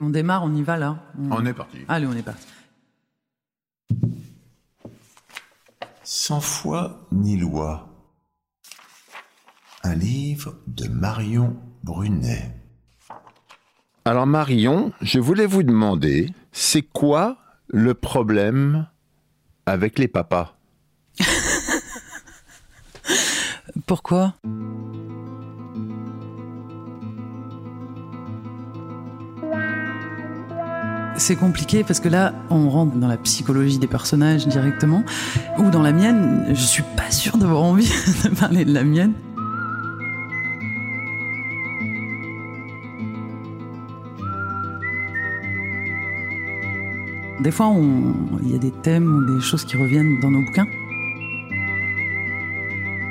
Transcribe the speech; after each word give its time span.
On 0.00 0.10
démarre, 0.10 0.44
on 0.44 0.54
y 0.54 0.62
va 0.62 0.76
là. 0.76 1.02
On 1.30 1.44
est 1.46 1.54
parti. 1.54 1.78
Allez, 1.88 2.06
on 2.06 2.12
est 2.12 2.22
parti. 2.22 2.46
Sans 6.02 6.40
foi 6.40 7.06
ni 7.12 7.36
loi. 7.36 7.88
Un 9.82 9.94
livre 9.94 10.56
de 10.66 10.86
Marion 10.88 11.56
Brunet. 11.82 12.54
Alors 14.04 14.26
Marion, 14.26 14.92
je 15.00 15.18
voulais 15.18 15.46
vous 15.46 15.62
demander, 15.62 16.32
c'est 16.52 16.82
quoi 16.82 17.38
le 17.68 17.94
problème 17.94 18.88
avec 19.64 19.98
les 19.98 20.08
papas? 20.08 20.56
Pourquoi? 23.86 24.34
C'est 31.18 31.36
compliqué 31.36 31.82
parce 31.82 31.98
que 31.98 32.08
là, 32.08 32.34
on 32.50 32.68
rentre 32.68 32.96
dans 32.96 33.08
la 33.08 33.16
psychologie 33.16 33.78
des 33.78 33.86
personnages 33.86 34.46
directement, 34.46 35.02
ou 35.58 35.70
dans 35.70 35.82
la 35.82 35.92
mienne. 35.92 36.46
Je 36.50 36.62
suis 36.62 36.82
pas 36.96 37.10
sûre 37.10 37.38
d'avoir 37.38 37.62
envie 37.62 37.90
de 38.24 38.28
parler 38.28 38.64
de 38.64 38.72
la 38.72 38.84
mienne. 38.84 39.14
Des 47.40 47.50
fois, 47.50 47.72
il 48.42 48.50
y 48.50 48.54
a 48.54 48.58
des 48.58 48.70
thèmes 48.70 49.06
ou 49.06 49.36
des 49.36 49.40
choses 49.40 49.64
qui 49.64 49.76
reviennent 49.76 50.20
dans 50.20 50.30
nos 50.30 50.42
bouquins. 50.42 50.66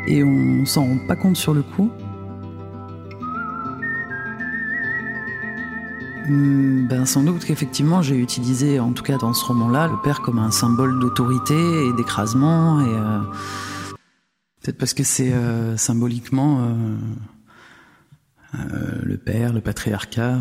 Et 0.07 0.23
on 0.23 0.65
s'en 0.65 0.83
rend 0.83 0.97
pas 1.07 1.15
compte 1.15 1.37
sur 1.37 1.53
le 1.53 1.63
coup. 1.63 1.89
Ben, 6.27 7.05
sans 7.05 7.23
doute 7.23 7.45
qu'effectivement, 7.45 8.01
j'ai 8.01 8.17
utilisé, 8.17 8.79
en 8.79 8.93
tout 8.93 9.03
cas 9.03 9.17
dans 9.17 9.33
ce 9.33 9.45
roman-là, 9.45 9.87
le 9.87 9.97
père 10.03 10.21
comme 10.21 10.39
un 10.39 10.49
symbole 10.49 10.99
d'autorité 10.99 11.55
et 11.85 11.93
d'écrasement. 11.93 12.81
Et 12.81 12.89
euh, 12.89 13.19
peut-être 14.61 14.77
parce 14.77 14.95
que 14.95 15.03
c'est 15.03 15.31
euh, 15.33 15.77
symboliquement 15.77 16.61
euh, 16.61 16.95
euh, 18.55 19.01
le 19.03 19.17
père, 19.17 19.53
le 19.53 19.61
patriarcat. 19.61 20.39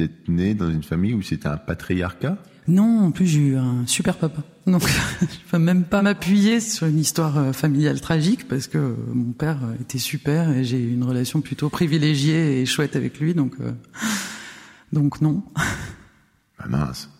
Vous 0.00 0.06
êtes 0.06 0.28
né 0.28 0.54
dans 0.54 0.70
une 0.70 0.82
famille 0.82 1.12
où 1.12 1.20
c'était 1.20 1.48
un 1.48 1.58
patriarcat? 1.58 2.38
Non, 2.66 3.00
en 3.00 3.10
plus 3.10 3.26
j'ai 3.26 3.40
eu 3.40 3.56
un 3.56 3.86
super 3.86 4.16
papa. 4.16 4.42
Donc 4.66 4.82
je 5.20 5.50
peux 5.50 5.58
même 5.58 5.84
pas 5.84 6.00
m'appuyer 6.00 6.60
sur 6.60 6.86
une 6.86 6.98
histoire 6.98 7.36
euh, 7.36 7.52
familiale 7.52 8.00
tragique 8.00 8.48
parce 8.48 8.66
que 8.66 8.78
euh, 8.78 8.94
mon 9.12 9.32
père 9.32 9.58
euh, 9.62 9.74
était 9.78 9.98
super 9.98 10.50
et 10.52 10.64
j'ai 10.64 10.78
eu 10.78 10.94
une 10.94 11.04
relation 11.04 11.42
plutôt 11.42 11.68
privilégiée 11.68 12.62
et 12.62 12.64
chouette 12.64 12.96
avec 12.96 13.20
lui. 13.20 13.34
Donc 13.34 13.56
euh, 13.60 13.72
donc 14.92 15.20
non. 15.20 15.42
Ah 16.58 16.66
mince. 16.66 17.10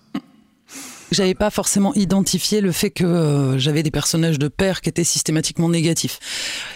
J'avais 1.11 1.35
pas 1.35 1.51
forcément 1.51 1.93
identifié 1.95 2.61
le 2.61 2.71
fait 2.71 2.91
que 2.91 3.05
euh, 3.05 3.59
j'avais 3.59 3.83
des 3.83 3.91
personnages 3.91 4.39
de 4.39 4.49
père 4.49 4.81
qui 4.81 4.89
étaient 4.89 5.05
systématiquement 5.05 5.69
négatifs. 5.69 6.21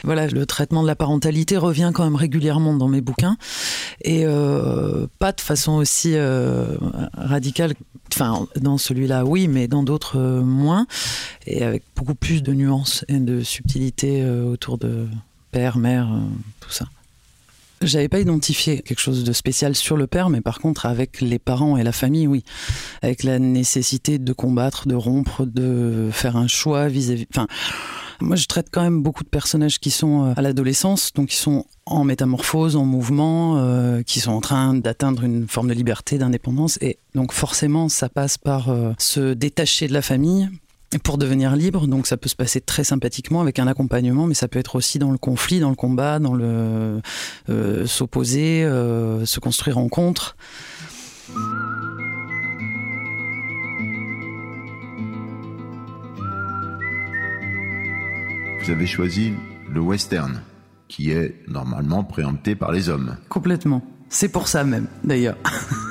Voilà, 0.03 0.27
le 0.27 0.45
traitement 0.45 0.83
de 0.83 0.89
la 0.89 0.97
parentalité 0.97 1.57
revient 1.57 1.93
quand 1.95 2.05
même 2.05 2.17
régulièrement 2.17 2.75
dans 2.75 2.89
mes 2.89 3.01
bouquins 3.01 3.37
et 4.03 4.25
euh, 4.25 5.07
pas 5.19 5.33
de 5.33 5.41
façon 5.41 5.73
aussi 5.73 6.15
euh, 6.15 6.77
radicale. 7.17 7.75
Enfin, 8.13 8.47
dans 8.61 8.79
celui-là, 8.79 9.25
oui, 9.25 9.49
mais 9.49 9.69
dans 9.69 9.83
d'autres 9.83 10.19
moins, 10.19 10.87
et 11.47 11.65
avec 11.65 11.83
beaucoup 11.97 12.15
plus 12.15 12.43
de 12.43 12.53
nuances 12.53 13.05
et 13.09 13.19
de 13.19 13.43
subtilité 13.43 14.25
autour 14.25 14.79
de 14.79 15.09
père, 15.51 15.79
mère, 15.79 16.09
tout 16.61 16.71
ça. 16.71 16.87
J'avais 17.83 18.09
pas 18.09 18.21
identifié 18.21 18.81
quelque 18.81 19.01
chose 19.01 19.25
de 19.25 19.33
spécial 19.33 19.75
sur 19.75 19.97
le 19.97 20.07
père, 20.07 20.31
mais 20.31 20.41
par 20.41 20.59
contre 20.59 20.87
avec 20.87 21.21
les 21.21 21.39
parents 21.39 21.77
et 21.77 21.83
la 21.83 21.93
famille, 21.93 22.27
oui, 22.27 22.45
avec 23.03 23.23
la 23.23 23.39
nécessité 23.39 24.19
de 24.19 24.33
combattre, 24.33 24.89
de 24.89 24.95
rompre, 24.95 25.45
de 25.45 26.09
faire 26.13 26.37
un 26.37 26.47
choix 26.47 26.89
vis-à-vis. 26.89 27.27
Enfin, 27.31 27.47
moi, 28.21 28.37
je 28.37 28.47
traite 28.47 28.69
quand 28.71 28.83
même 28.83 29.03
beaucoup 29.03 29.25
de 29.25 29.29
personnages 29.29 29.79
qui 29.79 29.91
sont 29.91 30.25
euh, 30.25 30.33
à 30.37 30.43
l'adolescence, 30.43 31.13
donc 31.13 31.29
qui 31.29 31.37
sont 31.37 31.67
en 31.87 32.05
métamorphose, 32.05 32.77
en 32.77 32.85
mouvement, 32.85 33.59
euh, 33.59 34.03
qui 34.03 34.21
sont 34.21 34.33
en 34.33 34.41
train 34.41 34.75
d'atteindre 34.75 35.25
une 35.25 35.49
forme 35.49 35.69
de 35.69 35.75
liberté, 35.75 36.17
d'indépendance, 36.17 36.79
et 36.81 36.99
donc 37.15 37.33
forcément, 37.33 37.89
ça 37.89 38.09
passe 38.09 38.39
par 38.39 38.71
euh, 38.71 38.93
se 38.99 39.35
détacher 39.35 39.89
de 39.89 39.93
la 39.93 40.03
famille 40.03 40.49
pour 41.03 41.19
devenir 41.19 41.57
libre. 41.57 41.87
Donc 41.87 42.07
ça 42.07 42.17
peut 42.17 42.29
se 42.29 42.37
passer 42.37 42.61
très 42.61 42.85
sympathiquement 42.85 43.41
avec 43.41 43.59
un 43.59 43.67
accompagnement, 43.67 44.27
mais 44.27 44.35
ça 44.35 44.49
peut 44.49 44.59
être 44.59 44.77
aussi 44.77 44.99
dans 44.99 45.11
le 45.11 45.19
conflit, 45.19 45.61
dans 45.61 45.71
le 45.71 45.77
combat, 45.77 46.19
dans 46.19 46.35
le 46.35 47.01
euh, 47.49 47.87
s'opposer, 47.87 48.65
euh, 48.65 49.25
se 49.25 49.41
construire 49.41 49.79
en 49.79 49.89
contre. 49.89 50.37
Vous 58.63 58.71
avez 58.71 58.87
choisi 58.87 59.33
le 59.71 59.81
western, 59.81 60.41
qui 60.89 61.11
est 61.11 61.35
normalement 61.49 62.03
préempté 62.03 62.55
par 62.55 62.73
les 62.73 62.89
hommes. 62.89 63.17
Complètement. 63.29 63.83
C'est 64.09 64.31
pour 64.31 64.49
ça 64.49 64.65
même, 64.65 64.87
d'ailleurs. 65.03 65.37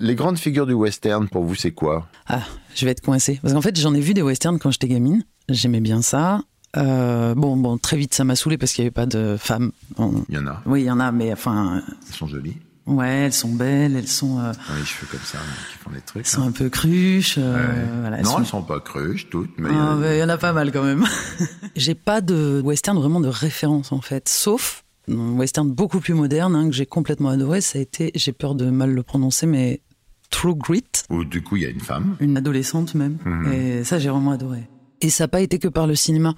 Les 0.00 0.14
grandes 0.14 0.38
figures 0.38 0.66
du 0.66 0.72
western, 0.72 1.28
pour 1.28 1.44
vous, 1.44 1.54
c'est 1.54 1.72
quoi? 1.72 2.06
Ah, 2.26 2.42
je 2.74 2.84
vais 2.84 2.90
être 2.92 3.02
coincée. 3.02 3.38
Parce 3.42 3.52
qu'en 3.54 3.60
fait, 3.60 3.78
j'en 3.78 3.94
ai 3.94 4.00
vu 4.00 4.14
des 4.14 4.22
westerns 4.22 4.58
quand 4.58 4.70
j'étais 4.70 4.88
gamine. 4.88 5.22
J'aimais 5.48 5.80
bien 5.80 6.02
ça. 6.02 6.40
Euh, 6.76 7.34
bon, 7.34 7.56
bon, 7.56 7.76
très 7.76 7.98
vite, 7.98 8.14
ça 8.14 8.24
m'a 8.24 8.34
saoulé 8.36 8.56
parce 8.56 8.72
qu'il 8.72 8.82
n'y 8.82 8.86
avait 8.86 8.92
pas 8.94 9.04
de 9.06 9.36
femmes. 9.38 9.72
On- 9.98 10.24
Il 10.30 10.34
y 10.36 10.38
en 10.38 10.46
a. 10.46 10.62
Oui, 10.64 10.82
il 10.82 10.86
y 10.86 10.90
en 10.90 11.00
a, 11.00 11.12
mais 11.12 11.30
enfin, 11.32 11.82
Elles 12.08 12.14
sont 12.14 12.26
jolies. 12.26 12.56
ouais, 12.86 13.08
elles 13.26 13.32
sont 13.34 13.50
belles, 13.52 13.94
elles 13.94 14.08
sont, 14.08 14.38
euh, 14.38 14.52
les 14.78 14.84
cheveux 14.86 15.06
comme 15.10 15.20
ça, 15.20 15.36
qui 15.70 15.78
font 15.78 15.90
des 15.90 16.00
trucs. 16.00 16.24
elles 16.24 16.30
sont 16.30 16.40
hein. 16.42 16.46
un 16.46 16.52
peu 16.52 16.70
cruches. 16.70 17.34
euh, 17.36 17.54
Ouais. 17.54 17.84
voilà, 18.00 18.16
elles 18.18 18.24
non, 18.24 18.30
sont- 18.30 18.38
elles 18.38 18.46
sont 18.46 18.62
pas 18.62 18.80
cruches, 18.80 19.28
toutes, 19.28 19.50
mais... 19.58 19.68
Ah, 19.70 19.92
euh, 19.92 19.96
mais 19.96 20.16
il 20.16 20.20
y 20.20 20.22
en 20.24 20.30
a 20.30 20.38
pas 20.38 20.54
mal 20.54 20.72
quand 20.72 20.82
même. 20.84 21.04
j'ai 21.76 21.94
pas 21.94 22.22
de 22.22 22.62
western 22.64 22.96
vraiment 22.98 23.20
de 23.20 23.28
référence 23.28 23.92
en 23.92 24.00
fait, 24.00 24.26
sauf 24.30 24.81
western 25.08 25.70
beaucoup 25.70 26.00
plus 26.00 26.14
moderne 26.14 26.54
hein, 26.54 26.68
que 26.68 26.74
j'ai 26.74 26.86
complètement 26.86 27.28
adoré. 27.30 27.60
Ça 27.60 27.78
a 27.78 27.82
été, 27.82 28.12
j'ai 28.14 28.32
peur 28.32 28.54
de 28.54 28.70
mal 28.70 28.90
le 28.92 29.02
prononcer, 29.02 29.46
mais 29.46 29.80
True 30.30 30.54
Grit, 30.54 30.84
Où 31.10 31.24
du 31.24 31.42
coup, 31.42 31.56
il 31.56 31.62
y 31.62 31.66
a 31.66 31.68
une 31.68 31.80
femme. 31.80 32.16
une 32.20 32.36
adolescente 32.36 32.94
même. 32.94 33.18
Mhm. 33.24 33.52
Et 33.52 33.84
ça, 33.84 33.98
j'ai 33.98 34.08
vraiment 34.08 34.30
adoré. 34.30 34.68
Et 35.02 35.10
ça 35.10 35.24
n'a 35.24 35.28
pas 35.28 35.40
été 35.40 35.58
que 35.58 35.66
par 35.68 35.86
le 35.88 35.94
cinéma. 35.96 36.34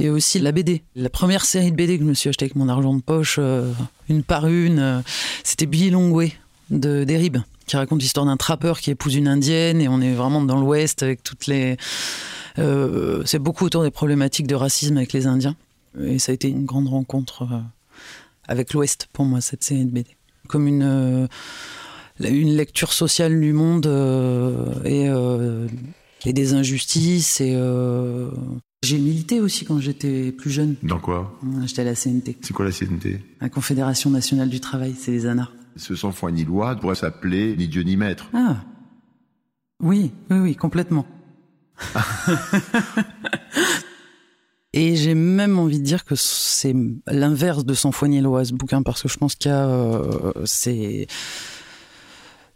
A 0.00 0.08
aussi 0.10 0.38
la 0.38 0.52
BD. 0.52 0.82
La 0.94 1.10
première 1.10 1.44
série 1.44 1.72
de 1.72 1.76
BD 1.76 1.98
que 1.98 2.04
je 2.04 2.08
me 2.08 2.14
suis 2.14 2.28
acheté 2.28 2.44
avec 2.44 2.54
mon 2.54 2.68
argent 2.68 2.94
de 2.94 3.02
poche, 3.02 3.36
euh, 3.40 3.72
une 4.08 4.22
par 4.22 4.46
une, 4.46 4.78
euh, 4.78 5.00
c'était 5.42 5.66
Billy 5.66 5.90
Longway 5.90 6.32
de 6.70 7.02
Derib, 7.04 7.38
qui 7.66 7.76
raconte 7.76 8.00
l'histoire 8.00 8.24
d'un 8.24 8.36
trappeur 8.36 8.78
qui 8.80 8.90
épouse 8.92 9.16
une 9.16 9.26
indienne 9.26 9.80
et 9.80 9.88
on 9.88 10.00
est 10.00 10.14
vraiment 10.14 10.40
dans 10.42 10.58
l'Ouest 10.60 11.02
avec 11.02 11.22
toutes 11.24 11.48
les. 11.48 11.76
euh, 12.58 13.22
c'est 13.26 13.40
beaucoup 13.40 13.64
autour 13.64 13.82
des 13.82 13.90
problématiques 13.90 14.46
de 14.46 14.54
racisme 14.54 14.96
avec 14.96 15.12
les 15.12 15.26
Indiens. 15.26 15.56
Et 16.00 16.18
ça 16.20 16.30
a 16.30 16.34
été 16.34 16.48
une 16.48 16.64
grande 16.66 16.86
rencontre 16.88 17.48
avec 18.48 18.72
l'Ouest 18.74 19.08
pour 19.12 19.24
moi, 19.24 19.40
cette 19.40 19.62
série 19.62 19.84
de 19.84 19.90
BD. 19.90 20.16
Comme 20.48 20.66
une. 20.66 20.82
euh, 20.82 21.26
une 22.20 22.56
lecture 22.56 22.92
sociale 22.92 23.38
du 23.40 23.52
monde 23.52 23.86
euh, 23.86 24.82
et, 24.84 25.08
euh, 25.08 25.68
et 26.26 26.32
des 26.32 26.54
injustices. 26.54 27.40
Et 27.40 27.56
j'ai 28.82 28.98
milité 28.98 29.40
aussi 29.40 29.64
quand 29.64 29.78
j'étais 29.80 30.32
plus 30.32 30.50
jeune. 30.50 30.74
Dans 30.82 30.98
quoi? 30.98 31.38
J'étais 31.64 31.82
à 31.82 31.84
la 31.84 31.94
CNT, 31.94 32.38
C'est 32.40 32.52
quoi 32.52 32.64
la 32.64 32.72
CNT 32.72 33.20
la 33.40 33.48
Confédération 33.48 34.10
nationale 34.10 34.48
du 34.48 34.58
travail, 34.60 34.94
c'est 34.98 35.12
les 35.12 35.26
ANAR. 35.26 35.52
Ce 35.76 35.94
sans 35.94 36.10
foi 36.10 36.32
ni 36.32 36.44
loi 36.44 36.74
pourrait 36.74 36.96
s'appeler 36.96 37.54
ni 37.56 37.68
Dieu 37.68 37.82
ni 37.82 37.96
maître. 37.96 38.28
Ah 38.34 38.56
oui, 39.80 40.10
oui, 40.30 40.38
oui, 40.38 40.56
complètement. 40.56 41.06
Et 44.78 44.94
j'ai 44.94 45.16
même 45.16 45.58
envie 45.58 45.80
de 45.80 45.84
dire 45.84 46.04
que 46.04 46.14
c'est 46.14 46.72
l'inverse 47.08 47.64
de 47.64 47.74
Sans 47.74 47.90
foi 47.90 48.06
ni 48.06 48.20
loi 48.20 48.44
ce 48.44 48.52
bouquin 48.52 48.82
parce 48.82 49.02
que 49.02 49.08
je 49.08 49.16
pense 49.16 49.34
qu'il 49.34 49.50
y 49.50 49.54
a 49.54 49.66
euh, 49.66 50.32
c'est 50.44 51.08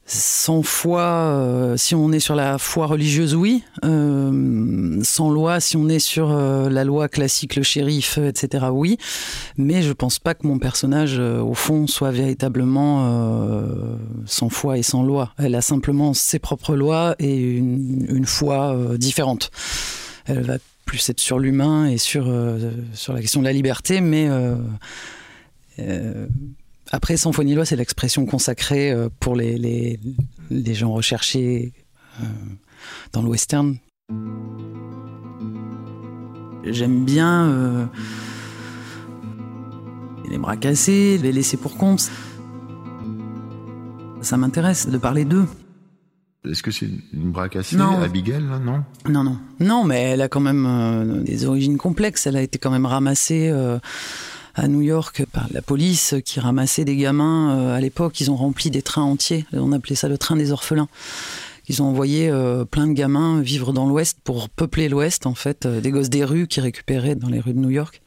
sans 0.07 0.63
foi, 0.63 1.01
euh, 1.01 1.77
si 1.77 1.97
on 1.97 2.13
est 2.13 2.21
sur 2.21 2.37
la 2.37 2.59
foi 2.59 2.87
religieuse, 2.87 3.35
oui. 3.35 3.65
Euh, 3.85 5.01
sans 5.03 5.31
loi, 5.31 5.59
si 5.59 5.77
on 5.77 5.89
est 5.89 5.99
sur 5.99 6.31
euh, 6.31 6.69
la 6.69 6.85
loi 6.85 7.09
classique, 7.09 7.57
le 7.57 7.65
shérif, 7.65 8.19
euh, 8.19 8.29
etc., 8.29 8.67
oui. 8.71 8.99
Mais 9.57 9.83
je 9.83 9.93
pense 9.93 10.21
pas 10.21 10.35
que 10.35 10.47
mon 10.47 10.61
personnage, 10.61 11.19
au 11.19 11.55
fond, 11.55 11.89
soit 11.89 12.13
véritablement 12.13 13.43
sans 14.27 14.49
foi 14.49 14.79
et 14.79 14.83
sans 14.83 15.03
loi. 15.03 15.33
Elle 15.39 15.57
a 15.57 15.63
simplement 15.63 16.15
ses 16.15 16.39
propres 16.39 16.77
lois 16.77 17.17
et 17.19 17.37
une, 17.37 18.07
une 18.09 18.27
foi 18.27 18.77
différente. 18.97 19.51
Elle 20.27 20.43
va 20.43 20.59
plus 20.85 21.09
être 21.11 21.21
sur 21.21 21.39
l'humain 21.39 21.87
et 21.87 21.99
sur, 21.99 22.29
euh, 22.29 22.71
sur 22.95 23.13
la 23.13 23.21
question 23.21 23.41
de 23.41 23.47
la 23.47 23.53
liberté, 23.53 24.01
mais 24.01 24.29
euh, 24.29 24.57
euh, 25.79 26.27
après, 26.91 27.15
ni 27.45 27.55
loi, 27.55 27.65
c'est 27.65 27.77
l'expression 27.77 28.27
consacrée 28.27 28.95
pour 29.19 29.35
les, 29.35 29.99
les, 30.51 30.75
gens 30.75 30.93
recherchés 30.93 31.73
dans 33.13 33.23
le 33.23 33.29
western. 33.29 33.79
J'aime 36.65 37.07
bien 37.07 37.91
les 40.29 40.37
bras 40.37 40.59
cassés, 40.59 41.19
les 41.23 41.33
laisser 41.33 41.57
pour 41.57 41.79
compte. 41.79 42.11
Ça 44.21 44.37
m'intéresse 44.37 44.87
de 44.89 44.99
parler 44.99 45.25
d'eux. 45.25 45.47
Est-ce 46.49 46.63
que 46.63 46.71
c'est 46.73 46.89
une 47.13 47.31
bras 47.31 47.49
cassée, 47.49 47.77
Non. 47.77 48.01
Abigail, 48.03 48.43
là, 48.43 48.59
non? 48.59 48.83
Non, 49.09 49.23
non. 49.23 49.39
Non, 49.61 49.85
mais 49.85 50.01
elle 50.03 50.21
a 50.23 50.29
quand 50.29 50.41
même 50.41 50.67
euh, 50.67 51.23
des 51.23 51.45
origines 51.47 51.79
complexes. 51.79 52.27
Elle 52.27 52.37
a 52.37 52.43
été 52.43 52.59
quand 52.59 52.71
même 52.73 52.87
ramassée 52.87 53.49
euh, 53.49 53.79
à 54.57 54.67
New 54.67 54.81
York 54.81 55.25
par 55.33 55.47
la 55.53 55.63
police 55.63 56.17
qui 56.25 56.41
ramassait 56.41 56.85
des 56.85 56.97
gamins. 56.97 57.57
euh, 57.57 57.77
à 57.77 57.81
l'époque, 57.81 58.21
ils 58.21 58.31
ont 58.31 58.37
rempli 58.37 58.71
des 58.73 58.83
trains 58.83 59.03
entiers. 59.05 59.47
On 59.53 59.71
appelait 59.71 59.95
ça 59.95 60.09
le 60.09 60.19
train 60.19 60.35
des 60.35 60.51
orphelins. 60.51 60.89
Ils 61.69 61.81
ont 61.81 61.87
envoyé 61.87 62.29
euh, 62.29 62.65
plein 62.65 62.89
de 62.89 62.93
gamins 62.93 63.41
vivre 63.41 63.73
dans 63.73 63.87
l'Ouest 63.87 64.19
pour 64.25 64.49
peupler 64.49 64.89
l'Ouest, 64.89 65.27
en 65.27 65.35
fait. 65.37 65.65
euh, 65.65 65.81
des 65.81 65.93
gosses 65.93 66.11
des 66.11 66.25
rues 66.25 66.49
qui 66.49 66.61
récupéraient 66.61 67.15
dans 67.15 67.29
les 67.29 67.39
rues 67.39 67.55
de 67.55 67.61
New 67.61 67.71
York 67.71 68.03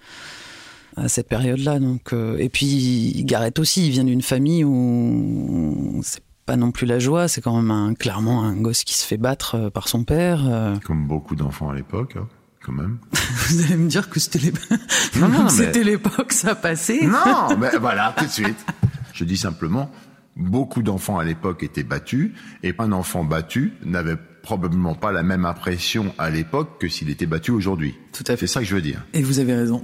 à 0.97 1.07
cette 1.07 1.29
période-là. 1.29 1.79
Donc, 1.79 2.11
euh, 2.11 2.35
et 2.37 2.49
puis 2.49 3.13
Garrett 3.25 3.57
aussi, 3.59 3.85
il 3.87 3.91
vient 3.91 4.03
d'une 4.03 4.21
famille 4.21 4.65
où 4.65 6.01
c'est 6.03 6.21
pas 6.45 6.55
non 6.55 6.71
plus 6.71 6.85
la 6.85 6.99
joie. 6.99 7.27
C'est 7.27 7.41
quand 7.41 7.55
même 7.55 7.71
un, 7.71 7.93
clairement 7.93 8.43
un 8.43 8.55
gosse 8.55 8.83
qui 8.83 8.93
se 8.97 9.05
fait 9.05 9.17
battre 9.17 9.55
euh, 9.55 9.69
par 9.69 9.87
son 9.87 10.03
père. 10.03 10.43
euh. 10.47 10.75
Comme 10.85 11.07
beaucoup 11.07 11.35
d'enfants 11.35 11.69
à 11.69 11.75
l'époque, 11.75 12.15
hein, 12.17 12.27
quand 12.63 12.71
même. 12.73 12.97
Vous 13.49 13.61
allez 13.63 13.77
me 13.77 13.87
dire 13.89 14.09
que 14.09 14.19
c'était 14.19 14.39
mais- 15.19 15.83
l'époque, 15.83 16.31
ça 16.33 16.55
passait. 16.55 17.05
Non, 17.05 17.55
mais 17.59 17.77
voilà, 17.79 18.13
tout 18.17 18.25
de 18.25 18.29
suite. 18.31 18.65
Je 19.13 19.23
dis 19.23 19.37
simplement, 19.37 19.89
beaucoup 20.35 20.83
d'enfants 20.83 21.17
à 21.19 21.23
l'époque 21.23 21.63
étaient 21.63 21.83
battus, 21.83 22.31
et 22.63 22.73
un 22.77 22.91
enfant 22.91 23.23
battu 23.23 23.73
n'avait 23.83 24.17
probablement 24.43 24.93
pas 24.93 25.11
la 25.11 25.23
même 25.23 25.45
impression 25.45 26.13
à 26.19 26.29
l'époque 26.29 26.79
que 26.79 26.87
s'il 26.87 27.09
était 27.09 27.25
battu 27.25 27.49
aujourd'hui. 27.51 27.95
Tout 28.13 28.23
à 28.27 28.35
fait. 28.37 28.45
C'est 28.45 28.53
ça 28.53 28.59
que 28.59 28.65
je 28.67 28.75
veux 28.75 28.81
dire. 28.81 29.03
Et 29.13 29.23
vous 29.23 29.39
avez 29.39 29.55
raison. 29.55 29.81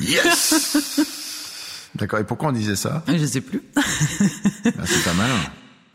Yes 0.00 1.00
D'accord, 1.96 2.20
et 2.20 2.24
pourquoi 2.24 2.50
on 2.50 2.52
disait 2.52 2.76
ça? 2.76 3.02
Je 3.08 3.24
sais 3.24 3.40
plus. 3.40 3.60
Ben, 3.74 4.72
C'est 4.84 5.04
pas 5.04 5.14
malin. 5.14 5.34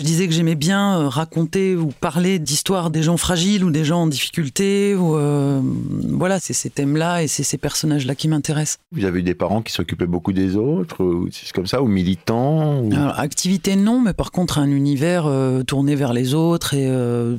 Je 0.04 0.08
disais 0.10 0.28
que 0.28 0.34
j'aimais 0.34 0.56
bien 0.56 1.00
euh, 1.00 1.08
raconter 1.08 1.78
ou 1.78 1.88
parler 1.88 2.38
d'histoires 2.38 2.90
des 2.90 3.02
gens 3.02 3.16
fragiles 3.16 3.64
ou 3.64 3.72
des 3.72 3.86
gens 3.86 4.02
en 4.02 4.08
difficulté. 4.08 4.96
Ou 4.96 5.16
euh, 5.16 5.62
voilà, 6.10 6.42
c'est 6.42 6.52
ces 6.52 6.70
thèmes-là 6.70 7.24
et 7.24 7.30
c'est 7.30 7.44
ces 7.44 7.58
personnages-là 7.58 8.14
qui 8.14 8.28
m'intéressent. 8.28 8.80
Vous 8.92 9.06
avez 9.06 9.22
eu 9.22 9.24
des 9.24 9.34
parents 9.34 9.62
qui 9.62 9.72
s'occupaient 9.72 10.06
beaucoup 10.06 10.34
des 10.34 10.58
autres, 10.58 11.06
ou 11.06 11.30
c'est 11.32 11.50
comme 11.54 11.68
ça, 11.68 11.82
ou 11.82 11.88
militants 11.88 12.82
ou... 12.82 12.94
Alors, 12.94 13.18
activité 13.18 13.78
non, 13.78 14.02
mais 14.02 14.12
par 14.12 14.32
contre 14.32 14.58
un 14.58 14.70
univers 14.70 15.26
euh, 15.26 15.64
tourné 15.64 15.96
vers 15.96 16.12
les 16.12 16.34
autres 16.34 16.74
et 16.74 16.86
euh, 16.86 17.38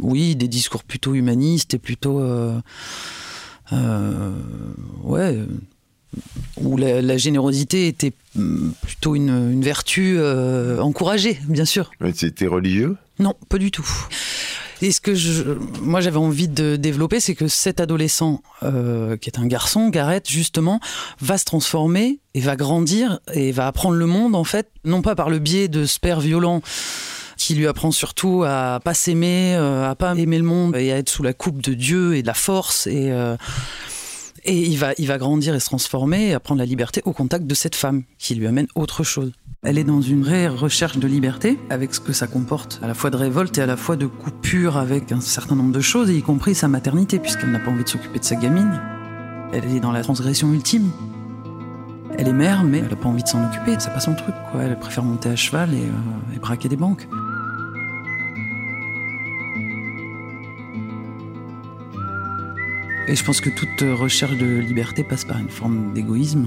oui, 0.00 0.34
des 0.34 0.48
discours 0.48 0.82
plutôt 0.82 1.14
humanistes 1.14 1.74
et 1.74 1.78
plutôt 1.78 2.20
ouais 5.04 5.38
où 6.60 6.76
la, 6.76 7.02
la 7.02 7.16
générosité 7.16 7.86
était 7.86 8.12
hum, 8.36 8.72
plutôt 8.82 9.14
une, 9.14 9.52
une 9.52 9.62
vertu 9.62 10.16
euh, 10.18 10.80
encouragée, 10.80 11.38
bien 11.48 11.64
sûr. 11.64 11.90
C'était 12.14 12.46
religieux? 12.46 12.96
Non, 13.18 13.34
pas 13.48 13.58
du 13.58 13.70
tout. 13.70 13.88
Et 14.82 14.92
ce 14.92 15.00
que 15.02 15.14
je, 15.14 15.42
moi 15.82 16.00
j'avais 16.00 16.16
envie 16.16 16.48
de 16.48 16.76
développer, 16.76 17.20
c'est 17.20 17.34
que 17.34 17.48
cet 17.48 17.80
adolescent, 17.80 18.42
euh, 18.62 19.18
qui 19.18 19.28
est 19.28 19.38
un 19.38 19.46
garçon, 19.46 19.90
Gareth, 19.90 20.28
justement, 20.30 20.80
va 21.20 21.36
se 21.36 21.44
transformer 21.44 22.18
et 22.32 22.40
va 22.40 22.56
grandir 22.56 23.20
et 23.34 23.52
va 23.52 23.66
apprendre 23.66 23.96
le 23.96 24.06
monde, 24.06 24.34
en 24.34 24.44
fait, 24.44 24.68
non 24.84 25.02
pas 25.02 25.14
par 25.14 25.28
le 25.28 25.38
biais 25.38 25.68
de 25.68 25.84
ce 25.84 26.00
père 26.00 26.20
violent 26.20 26.62
qui 27.36 27.54
lui 27.54 27.66
apprend 27.66 27.90
surtout 27.90 28.42
à 28.46 28.80
pas 28.84 28.94
s'aimer, 28.94 29.54
euh, 29.56 29.90
à 29.90 29.94
pas 29.94 30.14
aimer 30.14 30.36
le 30.38 30.44
monde 30.44 30.76
et 30.76 30.92
à 30.92 30.98
être 30.98 31.08
sous 31.08 31.22
la 31.22 31.32
coupe 31.32 31.62
de 31.62 31.72
Dieu 31.72 32.14
et 32.14 32.22
de 32.22 32.26
la 32.26 32.34
force 32.34 32.86
et 32.86 33.10
euh, 33.10 33.36
et 34.44 34.56
il 34.56 34.76
va, 34.76 34.92
il 34.98 35.06
va 35.06 35.18
grandir 35.18 35.54
et 35.54 35.60
se 35.60 35.66
transformer 35.66 36.28
et 36.28 36.34
apprendre 36.34 36.58
la 36.58 36.66
liberté 36.66 37.02
au 37.04 37.12
contact 37.12 37.46
de 37.46 37.54
cette 37.54 37.74
femme 37.74 38.02
qui 38.18 38.34
lui 38.34 38.46
amène 38.46 38.66
autre 38.74 39.04
chose. 39.04 39.32
Elle 39.62 39.76
est 39.76 39.84
dans 39.84 40.00
une 40.00 40.22
vraie 40.22 40.48
recherche 40.48 40.96
de 40.96 41.06
liberté, 41.06 41.58
avec 41.68 41.94
ce 41.94 42.00
que 42.00 42.14
ça 42.14 42.26
comporte, 42.26 42.80
à 42.82 42.86
la 42.86 42.94
fois 42.94 43.10
de 43.10 43.16
révolte 43.16 43.58
et 43.58 43.60
à 43.60 43.66
la 43.66 43.76
fois 43.76 43.96
de 43.96 44.06
coupure 44.06 44.78
avec 44.78 45.12
un 45.12 45.20
certain 45.20 45.54
nombre 45.54 45.72
de 45.72 45.80
choses, 45.80 46.08
y 46.08 46.22
compris 46.22 46.54
sa 46.54 46.66
maternité, 46.66 47.18
puisqu'elle 47.18 47.50
n'a 47.50 47.58
pas 47.58 47.70
envie 47.70 47.84
de 47.84 47.88
s'occuper 47.88 48.18
de 48.18 48.24
sa 48.24 48.36
gamine. 48.36 48.80
Elle 49.52 49.66
est 49.66 49.80
dans 49.80 49.92
la 49.92 50.02
transgression 50.02 50.50
ultime. 50.52 50.90
Elle 52.16 52.28
est 52.28 52.32
mère, 52.32 52.64
mais 52.64 52.78
elle 52.78 52.88
n'a 52.88 52.96
pas 52.96 53.08
envie 53.08 53.22
de 53.22 53.28
s'en 53.28 53.44
occuper, 53.44 53.76
c'est 53.78 53.92
pas 53.92 54.00
son 54.00 54.14
truc, 54.14 54.34
quoi. 54.50 54.62
Elle 54.62 54.78
préfère 54.78 55.04
monter 55.04 55.28
à 55.28 55.36
cheval 55.36 55.74
et, 55.74 55.82
euh, 55.82 56.36
et 56.36 56.38
braquer 56.38 56.68
des 56.70 56.76
banques. 56.76 57.06
Et 63.08 63.16
je 63.16 63.24
pense 63.24 63.40
que 63.40 63.50
toute 63.50 63.80
recherche 63.80 64.36
de 64.36 64.58
liberté 64.58 65.02
passe 65.02 65.24
par 65.24 65.38
une 65.38 65.48
forme 65.48 65.92
d'égoïsme. 65.94 66.46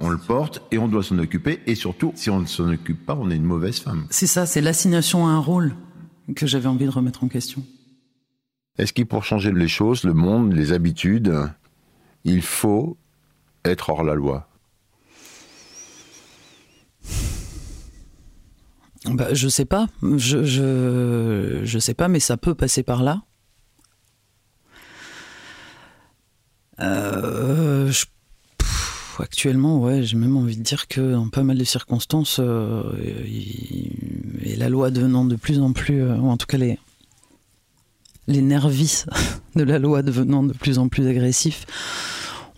On 0.00 0.08
le 0.08 0.16
porte 0.16 0.62
et 0.70 0.78
on 0.78 0.88
doit 0.88 1.02
s'en 1.02 1.18
occuper, 1.18 1.60
et 1.66 1.74
surtout, 1.74 2.12
si 2.14 2.30
on 2.30 2.40
ne 2.40 2.46
s'en 2.46 2.72
occupe 2.72 3.04
pas, 3.04 3.14
on 3.14 3.30
est 3.30 3.36
une 3.36 3.44
mauvaise 3.44 3.78
femme. 3.78 4.06
C'est 4.08 4.26
ça, 4.26 4.46
c'est 4.46 4.62
l'assignation 4.62 5.26
à 5.26 5.30
un 5.30 5.38
rôle 5.38 5.74
que 6.34 6.46
j'avais 6.46 6.68
envie 6.68 6.86
de 6.86 6.90
remettre 6.90 7.24
en 7.24 7.28
question. 7.28 7.62
Est-ce 8.78 8.92
qu'il 8.94 9.06
pour 9.06 9.24
changer 9.24 9.52
les 9.52 9.68
choses, 9.68 10.04
le 10.04 10.14
monde, 10.14 10.54
les 10.54 10.72
habitudes, 10.72 11.34
il 12.24 12.42
faut 12.42 12.96
être 13.64 13.90
hors 13.90 14.02
la 14.02 14.14
loi? 14.14 14.47
Bah, 19.10 19.32
je 19.32 19.48
sais 19.48 19.64
pas, 19.64 19.86
je, 20.02 20.42
je, 20.44 21.78
sais 21.78 21.94
pas, 21.94 22.08
mais 22.08 22.20
ça 22.20 22.36
peut 22.36 22.54
passer 22.54 22.82
par 22.82 23.02
là. 23.02 23.22
Euh, 26.80 27.92
actuellement, 29.18 29.80
ouais, 29.80 30.02
j'ai 30.02 30.16
même 30.16 30.36
envie 30.36 30.56
de 30.56 30.62
dire 30.62 30.88
que 30.88 31.12
dans 31.12 31.28
pas 31.28 31.42
mal 31.42 31.58
de 31.58 31.64
circonstances, 31.64 32.38
euh, 32.40 32.82
et 34.42 34.56
la 34.56 34.68
loi 34.68 34.90
devenant 34.90 35.24
de 35.24 35.36
plus 35.36 35.60
en 35.60 35.72
plus, 35.72 36.02
euh, 36.02 36.16
ou 36.16 36.28
en 36.30 36.36
tout 36.36 36.46
cas 36.46 36.58
les 36.58 36.78
les 38.26 38.42
de 39.56 39.62
la 39.62 39.78
loi 39.78 40.02
devenant 40.02 40.42
de 40.42 40.52
plus 40.52 40.78
en 40.78 40.88
plus 40.88 41.06
agressifs, 41.06 41.64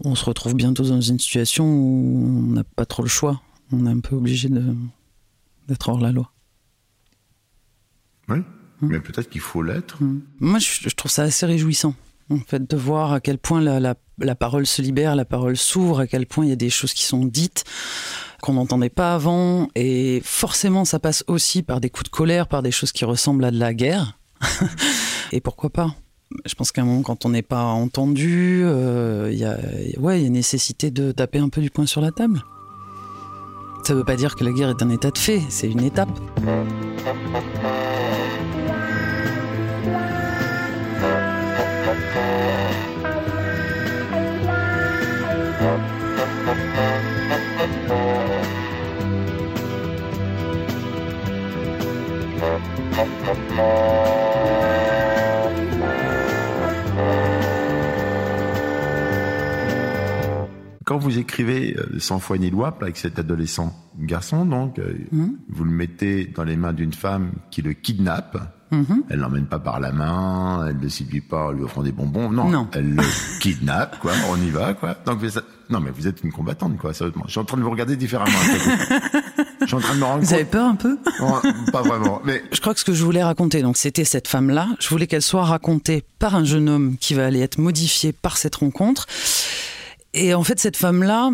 on 0.05 0.15
se 0.15 0.25
retrouve 0.25 0.55
bientôt 0.55 0.83
dans 0.83 1.01
une 1.01 1.19
situation 1.19 1.65
où 1.65 2.27
on 2.27 2.53
n'a 2.53 2.65
pas 2.65 2.87
trop 2.87 3.03
le 3.03 3.09
choix. 3.09 3.41
On 3.73 3.87
est 3.87 3.91
un 3.91 4.01
peu 4.01 4.17
obligé 4.17 4.49
d'être 5.69 5.89
hors 5.89 6.01
la 6.01 6.11
loi. 6.11 6.33
Oui. 8.31 8.39
Mais 8.83 8.99
peut-être 9.01 9.29
qu'il 9.29 9.41
faut 9.43 9.63
l'être. 9.63 9.99
Moi, 10.41 10.59
je, 10.59 10.89
je 10.89 10.95
trouve 10.95 11.11
ça 11.11 11.23
assez 11.25 11.45
réjouissant, 11.45 11.95
en 12.31 12.39
fait, 12.39 12.69
de 12.71 12.77
voir 12.77 13.13
à 13.13 13.21
quel 13.21 13.37
point 13.39 13.61
la, 13.61 13.79
la- 13.81 13.95
la 14.19 14.35
parole 14.35 14.67
se 14.67 14.81
libère, 14.83 15.17
la 15.17 15.25
parole 15.27 15.57
s'ouvre, 15.57 16.01
à 16.01 16.07
quel 16.07 16.27
point 16.27 16.45
il 16.47 16.49
y 16.49 16.53
a 16.53 16.57
des 16.57 16.71
choses 16.71 16.93
qui 16.95 17.05
sont 17.05 17.25
dites 17.27 17.65
qu'on 18.43 18.55
n'entendait 18.55 18.89
pas 18.91 19.15
avant. 19.15 19.69
Et 19.75 20.23
forcément, 20.25 20.85
ça 20.87 20.99
passe 20.99 21.25
aussi 21.27 21.63
par 21.63 21.81
des 21.81 21.91
coups 21.91 22.11
de 22.11 22.15
colère, 22.17 22.47
par 22.49 22.63
des 22.63 22.71
choses 22.71 22.93
qui 22.93 23.05
ressemblent 23.05 23.45
à 23.45 23.51
de 23.51 23.59
la 23.59 23.75
guerre. 23.75 24.19
Et 25.33 25.41
pourquoi 25.41 25.69
pas? 25.71 25.95
Je 26.47 26.55
pense 26.55 26.71
qu'à 26.73 26.81
un 26.83 26.85
moment, 26.85 27.03
quand 27.03 27.27
on 27.27 27.31
n'est 27.31 27.43
pas 27.43 27.65
entendu, 27.65 28.63
euh, 28.65 29.29
il 29.33 29.39
y 29.39 29.45
a, 29.45 29.59
ouais, 29.99 30.23
y 30.23 30.27
a 30.27 30.31
nécessité 30.31 30.91
de 30.91 31.13
taper 31.13 31.39
un 31.41 31.49
peu 31.51 31.61
du 31.61 31.71
poing 31.71 31.87
sur 31.87 32.01
la 32.01 32.13
table. 32.13 32.43
Ça 33.85 33.95
veut 33.95 34.05
pas 34.05 34.17
dire 34.17 34.37
que 34.37 34.45
la 34.45 34.53
guerre 34.53 34.69
est 34.71 34.83
un 34.83 34.91
état 34.91 35.11
de 35.11 35.19
fait, 35.19 35.43
c'est 35.49 35.69
une 35.69 35.83
étape. 35.83 36.09
Écrivez 61.21 61.77
euh, 61.79 61.99
Sans 61.99 62.19
foi 62.19 62.39
ni 62.39 62.51
loi 62.51 62.77
avec 62.81 62.97
cet 62.97 63.19
adolescent 63.19 63.75
garçon, 63.99 64.45
donc, 64.47 64.79
euh, 64.79 64.95
Mhm. 65.13 65.37
vous 65.49 65.65
le 65.65 65.71
mettez 65.71 66.25
dans 66.27 66.45
les 66.45 66.57
mains 66.57 66.73
d'une 66.73 66.93
femme 66.93 67.33
qui 67.51 67.63
le 67.63 67.73
kidnappe. 67.73 68.39
Mhm. 68.73 69.03
Elle 69.11 69.19
l'emmène 69.19 69.47
pas 69.47 69.59
par 69.59 69.81
la 69.81 69.91
main, 69.91 70.65
elle 70.69 70.79
ne 70.79 70.89
séduit 70.89 71.21
pas 71.21 71.47
en 71.49 71.51
lui 71.51 71.65
offrant 71.65 71.83
des 71.83 71.91
bonbons. 71.91 72.31
Non, 72.31 72.49
Non. 72.49 72.69
elle 72.73 72.95
le 72.95 73.03
kidnappe, 73.41 73.99
quoi. 73.99 74.13
On 74.31 74.37
y 74.41 74.51
va, 74.51 74.75
quoi. 74.75 74.97
Donc, 75.07 75.19
vous 75.19 75.39
êtes- 75.39 75.45
non, 75.71 75.81
mais 75.81 75.91
vous 75.91 76.07
êtes 76.07 76.23
une 76.23 76.31
combattante, 76.31 76.79
quoi. 76.79 76.95
Sérieusement. 76.95 77.25
Je 77.27 77.33
suis 77.33 77.41
en 77.41 77.45
train 77.45 77.57
de 77.57 77.63
vous 77.63 77.71
regarder 77.71 77.97
différemment. 77.97 78.31
à 78.31 78.47
côté. 78.47 79.45
Je 79.63 79.67
suis 79.67 79.75
en 79.75 79.81
train 79.81 79.95
de 79.95 79.99
me 79.99 80.05
rendre 80.05 80.23
Vous 80.25 80.33
avez 80.35 80.45
peur 80.45 80.67
un 80.69 80.77
peu? 80.77 80.99
Non, 81.21 81.41
pas 81.73 81.83
vraiment. 81.83 82.23
Mais 82.25 82.45
Je 82.53 82.61
crois 82.61 82.73
que 82.75 82.79
ce 82.81 82.85
que 82.85 82.93
je 82.95 83.05
voulais 83.05 83.25
raconter, 83.25 83.61
donc 83.61 83.77
c'était 83.77 84.05
cette 84.05 84.29
femme-là. 84.29 84.69
Je 84.79 84.89
voulais 84.89 85.09
qu'elle 85.09 85.21
soit 85.23 85.45
racontée 85.45 86.05
par 86.21 86.37
un 86.37 86.45
jeune 86.45 86.69
homme 86.69 86.97
qui 86.99 87.15
va 87.15 87.27
aller 87.27 87.41
être 87.41 87.59
modifié 87.59 88.13
par 88.13 88.37
cette 88.37 88.55
rencontre. 88.55 89.07
Et 90.15 90.35
en 90.35 90.43
fait, 90.45 90.59
cette 90.59 90.77
femme-là, 90.77 91.31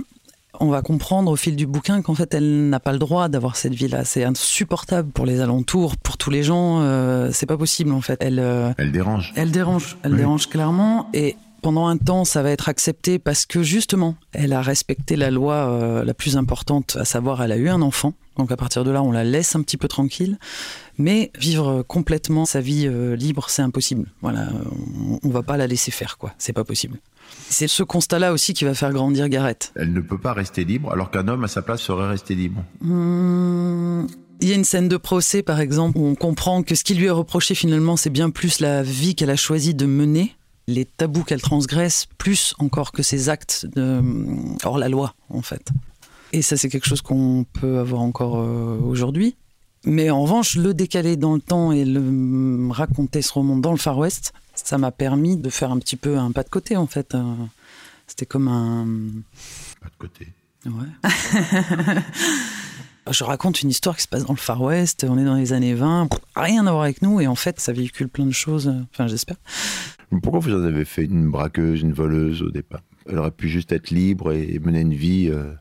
on 0.60 0.68
va 0.68 0.82
comprendre 0.82 1.30
au 1.30 1.36
fil 1.36 1.54
du 1.56 1.66
bouquin 1.66 2.00
qu'en 2.02 2.14
fait 2.14 2.32
elle 2.32 2.68
n'a 2.70 2.80
pas 2.80 2.92
le 2.92 2.98
droit 2.98 3.28
d'avoir 3.28 3.56
cette 3.56 3.74
vie-là. 3.74 4.04
C'est 4.04 4.24
insupportable 4.24 5.10
pour 5.12 5.26
les 5.26 5.40
alentours, 5.40 5.96
pour 5.98 6.16
tous 6.16 6.30
les 6.30 6.42
gens. 6.42 6.80
Euh, 6.80 7.30
c'est 7.32 7.46
pas 7.46 7.58
possible 7.58 7.92
en 7.92 8.00
fait. 8.00 8.16
Elle, 8.22 8.38
euh, 8.38 8.72
Elle 8.78 8.92
dérange. 8.92 9.32
elle 9.36 9.50
dérange, 9.50 9.96
elle 10.02 10.12
Oui. 10.12 10.18
dérange 10.18 10.48
clairement. 10.48 11.08
Et 11.12 11.36
pendant 11.62 11.86
un 11.88 11.96
temps, 11.98 12.24
ça 12.24 12.42
va 12.42 12.50
être 12.50 12.68
accepté 12.70 13.18
parce 13.18 13.44
que 13.44 13.62
justement, 13.62 14.14
elle 14.32 14.52
a 14.54 14.62
respecté 14.62 15.16
la 15.16 15.30
loi 15.30 15.54
euh, 15.54 16.04
la 16.04 16.14
plus 16.14 16.36
importante, 16.36 16.96
à 16.98 17.04
savoir, 17.04 17.42
elle 17.42 17.52
a 17.52 17.56
eu 17.56 17.68
un 17.68 17.82
enfant. 17.82 18.14
Donc 18.36 18.52
à 18.52 18.56
partir 18.56 18.84
de 18.84 18.90
là, 18.90 19.02
on 19.02 19.12
la 19.12 19.24
laisse 19.24 19.56
un 19.56 19.62
petit 19.62 19.76
peu 19.76 19.88
tranquille. 19.88 20.38
Mais 20.98 21.30
vivre 21.38 21.82
complètement 21.82 22.46
sa 22.46 22.60
vie 22.60 22.86
euh, 22.86 23.16
libre, 23.16 23.46
c'est 23.48 23.62
impossible. 23.62 24.10
Voilà, 24.22 24.48
on, 25.10 25.18
on 25.22 25.30
va 25.30 25.42
pas 25.42 25.56
la 25.56 25.66
laisser 25.66 25.90
faire, 25.90 26.16
quoi. 26.18 26.32
C'est 26.38 26.52
pas 26.52 26.64
possible. 26.64 26.98
C'est 27.48 27.68
ce 27.68 27.82
constat-là 27.82 28.32
aussi 28.32 28.54
qui 28.54 28.64
va 28.64 28.74
faire 28.74 28.92
grandir 28.92 29.28
Gareth. 29.28 29.72
Elle 29.76 29.92
ne 29.92 30.00
peut 30.00 30.18
pas 30.18 30.32
rester 30.32 30.64
libre, 30.64 30.92
alors 30.92 31.10
qu'un 31.10 31.28
homme 31.28 31.44
à 31.44 31.48
sa 31.48 31.62
place 31.62 31.80
serait 31.80 32.08
resté 32.08 32.34
libre. 32.34 32.62
Hum, 32.82 34.06
Il 34.40 34.48
y 34.48 34.52
a 34.52 34.54
une 34.54 34.64
scène 34.64 34.88
de 34.88 34.96
procès, 34.96 35.42
par 35.42 35.60
exemple, 35.60 35.98
où 35.98 36.06
on 36.06 36.14
comprend 36.14 36.62
que 36.62 36.74
ce 36.74 36.84
qui 36.84 36.94
lui 36.94 37.06
est 37.06 37.10
reproché 37.10 37.54
finalement, 37.54 37.96
c'est 37.96 38.10
bien 38.10 38.30
plus 38.30 38.60
la 38.60 38.82
vie 38.82 39.14
qu'elle 39.14 39.30
a 39.30 39.36
choisi 39.36 39.74
de 39.74 39.86
mener, 39.86 40.34
les 40.66 40.84
tabous 40.84 41.24
qu'elle 41.24 41.42
transgresse, 41.42 42.06
plus 42.18 42.54
encore 42.58 42.92
que 42.92 43.02
ses 43.02 43.28
actes 43.28 43.66
de, 43.74 44.00
hors 44.64 44.78
la 44.78 44.88
loi, 44.88 45.14
en 45.30 45.42
fait. 45.42 45.68
Et 46.32 46.42
ça, 46.42 46.56
c'est 46.56 46.68
quelque 46.68 46.86
chose 46.86 47.02
qu'on 47.02 47.44
peut 47.52 47.78
avoir 47.78 48.00
encore 48.02 48.38
euh, 48.38 48.78
aujourd'hui. 48.78 49.36
Mais 49.84 50.10
en 50.10 50.22
revanche, 50.22 50.56
le 50.56 50.74
décaler 50.74 51.16
dans 51.16 51.34
le 51.34 51.40
temps 51.40 51.70
et 51.72 51.84
le 51.84 52.68
raconter 52.70 53.22
ce 53.22 53.32
roman 53.32 53.56
dans 53.56 53.70
le 53.70 53.76
Far 53.76 53.96
West, 53.98 54.32
ça 54.54 54.78
m'a 54.78 54.90
permis 54.90 55.36
de 55.36 55.48
faire 55.48 55.70
un 55.70 55.78
petit 55.78 55.96
peu 55.96 56.18
un 56.18 56.32
pas 56.32 56.42
de 56.42 56.48
côté, 56.48 56.76
en 56.76 56.86
fait. 56.86 57.14
Euh, 57.14 57.22
C'était 58.06 58.26
comme 58.26 58.48
un, 58.48 58.86
Pas 59.80 59.88
de 59.88 59.96
côté. 59.98 60.28
Ouais. 60.66 61.10
Je 63.08 63.22
raconte 63.22 63.62
une 63.62 63.70
histoire 63.70 63.96
qui 63.96 64.02
se 64.02 64.08
passe 64.08 64.24
dans 64.24 64.32
le 64.32 64.38
Far 64.38 64.60
West, 64.60 65.06
on 65.08 65.16
est 65.16 65.24
dans 65.24 65.36
les 65.36 65.52
années 65.52 65.74
20, 65.74 66.08
rien 66.34 66.66
à 66.66 66.72
voir 66.72 66.82
avec 66.82 67.02
nous, 67.02 67.20
et 67.20 67.28
en 67.28 67.36
fait, 67.36 67.60
ça 67.60 67.72
véhicule 67.72 68.08
plein 68.08 68.26
de 68.26 68.32
choses, 68.32 68.72
enfin, 68.92 69.06
j'espère. 69.06 69.36
Pourquoi 70.22 70.40
vous 70.40 70.52
en 70.52 70.64
avez 70.64 70.84
fait 70.84 71.04
une 71.04 71.30
braqueuse, 71.30 71.82
une 71.82 71.92
voleuse 71.92 72.42
au 72.42 72.50
départ? 72.50 72.82
Elle 73.08 73.18
aurait 73.20 73.30
pu 73.30 73.48
juste 73.48 73.70
être 73.70 73.90
libre 73.90 74.32
et 74.32 74.58
mener 74.58 74.80
une 74.80 74.94
vie 74.94 75.28
euh, 75.30 75.52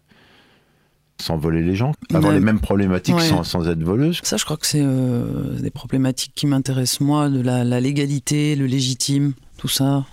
sans 1.21 1.37
voler 1.37 1.61
les 1.63 1.75
gens, 1.75 1.93
avoir 2.13 2.33
Ouais. 2.33 2.39
les 2.39 2.43
mêmes 2.45 2.59
problématiques 2.59 3.15
Ouais. 3.15 3.27
sans, 3.27 3.43
sans 3.43 3.67
être 3.69 3.81
voleuse. 3.83 4.19
Ça, 4.23 4.37
je 4.37 4.45
crois 4.45 4.57
que 4.57 4.65
c'est 4.67 4.81
euh, 4.83 5.59
des 5.59 5.69
problématiques 5.71 6.33
qui 6.35 6.45
m'intéressent, 6.47 7.01
moi, 7.01 7.29
de 7.29 7.41
la, 7.41 7.63
la 7.63 7.79
légalité, 7.79 8.55
le 8.55 8.65
légitime, 8.65 9.33
tout 9.57 9.67
ça. 9.69 10.05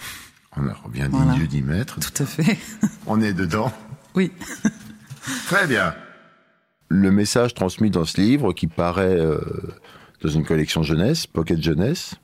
On 0.56 0.68
en 0.68 0.74
revient 0.84 1.08
Voilà. 1.10 1.32
dieu 1.34 1.46
d'y 1.46 1.62
mettre. 1.62 1.98
Tout 1.98 2.22
à 2.22 2.26
fait. 2.26 2.56
On 3.06 3.20
est 3.20 3.32
dedans. 3.32 3.72
Oui. 4.14 4.30
Très 5.46 5.66
bien. 5.66 5.94
Le 6.88 7.10
message 7.10 7.54
transmis 7.54 7.90
dans 7.90 8.04
ce 8.04 8.20
livre, 8.20 8.52
qui 8.52 8.66
paraît 8.66 9.16
euh, 9.18 9.38
dans 10.22 10.28
une 10.28 10.44
collection 10.44 10.82
jeunesse, 10.82 11.26
Pocket 11.26 11.60
Jeunesse, 11.62 12.16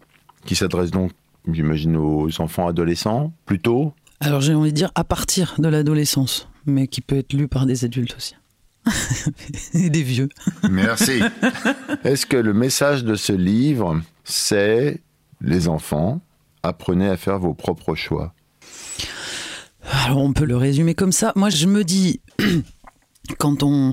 qui 0.44 0.54
s'adresse 0.54 0.90
donc, 0.90 1.12
j'imagine, 1.50 1.96
aux 1.96 2.28
enfants 2.40 2.68
adolescents, 2.68 3.32
plutôt. 3.46 3.94
Alors, 4.20 4.40
j'ai 4.40 4.54
envie 4.54 4.70
de 4.72 4.76
dire 4.76 4.90
à 4.94 5.04
partir 5.04 5.54
de 5.58 5.68
l'adolescence, 5.68 6.48
mais 6.66 6.86
qui 6.86 7.00
peut 7.00 7.16
être 7.16 7.32
lu 7.32 7.48
par 7.48 7.64
des 7.66 7.84
adultes 7.84 8.14
aussi. 8.16 8.34
Et 9.74 9.90
des 9.90 10.02
vieux. 10.02 10.28
Merci. 10.70 11.20
Est-ce 12.04 12.26
que 12.26 12.36
le 12.36 12.52
message 12.54 13.04
de 13.04 13.14
ce 13.14 13.32
livre, 13.32 14.00
c'est 14.24 15.00
les 15.40 15.68
enfants, 15.68 16.20
apprenez 16.62 17.08
à 17.08 17.16
faire 17.16 17.38
vos 17.38 17.54
propres 17.54 17.94
choix? 17.94 18.34
Alors 20.04 20.18
on 20.18 20.32
peut 20.32 20.44
le 20.44 20.56
résumer 20.56 20.94
comme 20.94 21.12
ça. 21.12 21.32
Moi 21.36 21.50
je 21.50 21.66
me 21.66 21.84
dis, 21.84 22.20
quand 23.38 23.62
on, 23.62 23.92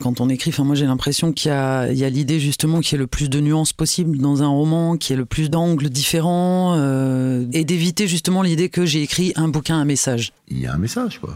quand 0.00 0.20
on 0.20 0.28
écrit, 0.28 0.50
enfin 0.50 0.64
moi 0.64 0.74
j'ai 0.76 0.86
l'impression 0.86 1.32
qu'il 1.32 1.48
y 1.50 1.54
a, 1.54 1.90
il 1.90 1.98
y 1.98 2.04
a 2.04 2.10
l'idée 2.10 2.38
justement 2.38 2.80
qu'il 2.80 2.92
y 2.92 2.94
ait 2.96 2.98
le 2.98 3.06
plus 3.06 3.28
de 3.28 3.40
nuances 3.40 3.72
possible 3.72 4.18
dans 4.18 4.42
un 4.42 4.48
roman, 4.48 4.96
qu'il 4.96 5.14
y 5.14 5.14
ait 5.14 5.18
le 5.18 5.26
plus 5.26 5.50
d'angles 5.50 5.88
différents, 5.90 6.74
euh, 6.76 7.46
et 7.52 7.64
d'éviter 7.64 8.06
justement 8.06 8.42
l'idée 8.42 8.68
que 8.68 8.84
j'ai 8.86 9.02
écrit 9.02 9.32
un 9.36 9.48
bouquin, 9.48 9.76
un 9.78 9.84
message. 9.84 10.32
Il 10.48 10.60
y 10.60 10.66
a 10.66 10.74
un 10.74 10.78
message, 10.78 11.18
quoi. 11.20 11.34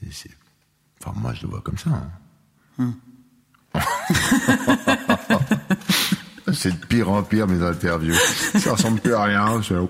C'est- 0.00 0.12
c'est- 0.12 0.30
Enfin, 1.06 1.20
moi, 1.20 1.32
je 1.34 1.42
le 1.42 1.48
vois 1.48 1.60
comme 1.60 1.78
ça. 1.78 1.90
hein. 2.78 2.92
c'est 6.52 6.70
de 6.80 6.86
pire 6.86 7.10
en 7.10 7.22
pire, 7.22 7.46
mes 7.46 7.62
interviews. 7.64 8.14
Ça 8.58 8.72
ressemble 8.72 9.00
plus 9.00 9.14
à 9.14 9.24
rien. 9.24 9.46
On 9.48 9.60
peut 9.60 9.86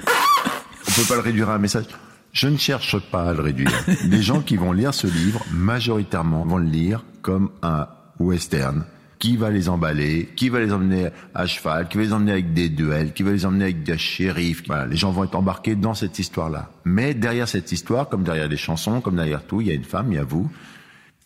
pas 1.08 1.14
le 1.14 1.20
réduire 1.20 1.50
à 1.50 1.54
un 1.54 1.58
message? 1.58 1.86
Je 2.32 2.48
ne 2.48 2.56
cherche 2.56 2.98
pas 3.10 3.30
à 3.30 3.32
le 3.32 3.40
réduire. 3.40 3.70
Les 4.04 4.20
gens 4.22 4.40
qui 4.42 4.56
vont 4.56 4.72
lire 4.72 4.92
ce 4.92 5.06
livre, 5.06 5.42
majoritairement, 5.52 6.44
vont 6.44 6.58
le 6.58 6.66
lire 6.66 7.04
comme 7.22 7.50
un 7.62 7.86
western. 8.18 8.84
Qui 9.18 9.38
va 9.38 9.48
les 9.50 9.70
emballer, 9.70 10.28
qui 10.36 10.50
va 10.50 10.60
les 10.60 10.70
emmener 10.74 11.08
à 11.34 11.46
cheval, 11.46 11.88
qui 11.88 11.96
va 11.96 12.02
les 12.02 12.12
emmener 12.12 12.32
avec 12.32 12.52
des 12.52 12.68
duels, 12.68 13.14
qui 13.14 13.22
va 13.22 13.30
les 13.30 13.46
emmener 13.46 13.64
avec 13.64 13.82
des 13.82 13.96
shérifs? 13.96 14.64
Voilà, 14.66 14.84
les 14.84 14.96
gens 14.96 15.10
vont 15.10 15.24
être 15.24 15.34
embarqués 15.36 15.74
dans 15.74 15.94
cette 15.94 16.18
histoire-là. 16.18 16.68
Mais 16.84 17.14
derrière 17.14 17.48
cette 17.48 17.72
histoire, 17.72 18.10
comme 18.10 18.24
derrière 18.24 18.48
les 18.48 18.58
chansons, 18.58 19.00
comme 19.00 19.16
derrière 19.16 19.42
tout, 19.46 19.62
il 19.62 19.68
y 19.68 19.70
a 19.70 19.74
une 19.74 19.84
femme, 19.84 20.08
il 20.12 20.16
y 20.16 20.18
a 20.18 20.24
vous. 20.24 20.50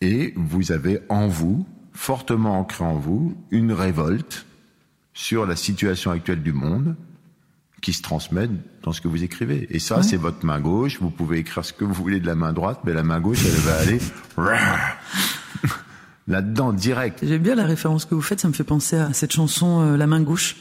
Et 0.00 0.32
vous 0.36 0.72
avez 0.72 1.00
en 1.08 1.28
vous, 1.28 1.66
fortement 1.92 2.58
ancré 2.58 2.84
en 2.84 2.96
vous, 2.96 3.36
une 3.50 3.72
révolte 3.72 4.46
sur 5.12 5.46
la 5.46 5.56
situation 5.56 6.10
actuelle 6.10 6.42
du 6.42 6.52
monde 6.52 6.96
qui 7.82 7.92
se 7.92 8.02
transmet 8.02 8.48
dans 8.82 8.92
ce 8.92 9.00
que 9.00 9.08
vous 9.08 9.22
écrivez. 9.22 9.66
Et 9.70 9.78
ça, 9.78 10.02
c'est 10.02 10.16
votre 10.16 10.44
main 10.44 10.60
gauche. 10.60 10.98
Vous 11.00 11.10
pouvez 11.10 11.38
écrire 11.38 11.64
ce 11.64 11.72
que 11.72 11.84
vous 11.84 11.94
voulez 11.94 12.20
de 12.20 12.26
la 12.26 12.34
main 12.34 12.52
droite, 12.52 12.80
mais 12.84 12.92
la 12.92 13.02
main 13.02 13.20
gauche, 13.20 13.44
elle 13.44 13.52
va 13.52 13.76
aller 13.76 13.98
là-dedans, 16.28 16.72
direct. 16.72 17.20
J'aime 17.22 17.42
bien 17.42 17.54
la 17.54 17.64
référence 17.64 18.04
que 18.04 18.14
vous 18.14 18.22
faites, 18.22 18.40
ça 18.40 18.48
me 18.48 18.52
fait 18.52 18.64
penser 18.64 18.96
à 18.96 19.12
cette 19.12 19.32
chanson 19.32 19.80
euh, 19.80 19.96
La 19.96 20.06
main 20.06 20.20
gauche. 20.20 20.56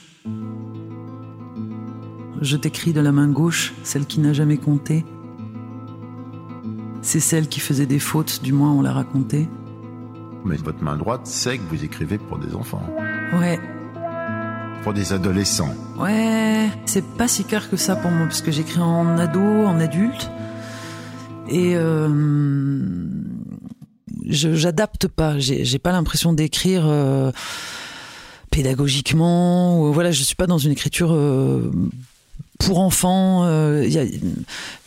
Je 2.41 2.55
t'écris 2.55 2.93
de 2.93 3.01
la 3.01 3.11
main 3.11 3.27
gauche, 3.27 3.73
celle 3.83 4.05
qui 4.05 4.19
n'a 4.21 4.31
jamais 4.33 4.57
compté. 4.57 5.03
C'est 7.01 7.19
celle 7.19 7.47
qui 7.47 7.59
faisait 7.59 7.85
des 7.85 7.99
fautes, 7.99 8.41
du 8.43 8.51
moins 8.53 8.71
on 8.71 8.81
l'a 8.81 8.91
raconté. 8.91 9.47
Mais 10.45 10.57
votre 10.57 10.83
main 10.83 10.97
droite 10.97 11.25
sait 11.27 11.57
que 11.57 11.63
vous 11.69 11.83
écrivez 11.83 12.17
pour 12.17 12.37
des 12.39 12.55
enfants, 12.55 12.81
Ouais, 13.39 13.59
pour 14.83 14.93
des 14.93 15.11
adolescents. 15.13 15.73
ouais, 15.99 16.69
c'est 16.85 17.05
pas 17.17 17.27
si 17.27 17.43
clair 17.43 17.69
que 17.69 17.77
ça 17.77 17.95
pour 17.95 18.11
moi, 18.11 18.25
parce 18.25 18.41
que 18.41 18.51
j'écris 18.51 18.79
en 18.81 19.17
ado, 19.17 19.41
en 19.41 19.79
adulte. 19.79 20.29
Et 21.49 21.73
euh, 21.75 22.07
j'adapte 24.25 25.07
pas, 25.07 25.39
j'ai 25.39 25.65
j'ai 25.65 25.79
pas 25.79 25.91
l'impression 25.91 26.31
d'écrire 26.33 26.83
euh, 26.85 27.31
pédagogiquement, 28.51 29.81
ou 29.81 29.91
voilà, 29.93 30.11
je 30.11 30.23
suis 30.23 30.35
pas 30.35 30.47
dans 30.47 30.57
une 30.57 30.71
écriture 30.71 31.11
euh, 31.13 31.71
pour 32.59 32.79
enfants. 32.79 33.45
euh, 33.45 33.89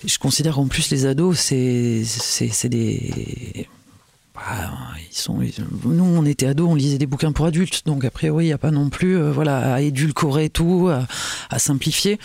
je 0.05 0.19
considère 0.19 0.55
qu'en 0.55 0.69
plus 0.69 0.91
les 0.91 1.07
ados, 1.07 1.39
c'est 1.39 2.05
c'est 2.05 2.69
des 2.69 3.67
bah, 4.35 4.73
ils 5.11 5.17
sont, 5.17 5.39
nous, 5.85 6.05
on 6.05 6.25
était 6.25 6.47
ados, 6.47 6.69
on 6.69 6.75
lisait 6.75 6.99
des 6.99 7.07
bouquins 7.07 7.33
pour 7.33 7.45
adultes, 7.47 7.83
donc 7.85 8.05
a 8.05 8.11
priori, 8.11 8.47
il 8.47 8.49
n'y 8.49 8.53
a 8.55 8.59
pas 8.59 8.71
non 8.71 8.89
plus 8.89 9.19
euh, 9.19 9.31
voilà, 9.31 9.75
à 9.75 9.81
édulcorer 9.83 10.49
tout, 10.49 10.89
à, 10.91 11.07
à 11.51 11.59
simplifier. 11.59 12.19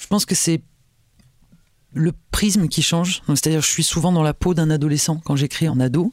Je 0.00 0.06
pense 0.08 0.24
que 0.24 0.34
c'est 0.34 0.60
le 1.94 2.12
prisme 2.30 2.68
qui 2.68 2.82
change. 2.82 3.22
C'est-à-dire, 3.28 3.60
je 3.60 3.68
suis 3.68 3.84
souvent 3.84 4.12
dans 4.12 4.22
la 4.22 4.34
peau 4.34 4.54
d'un 4.54 4.70
adolescent 4.70 5.20
quand 5.24 5.36
j'écris 5.36 5.68
en 5.68 5.78
ado. 5.80 6.12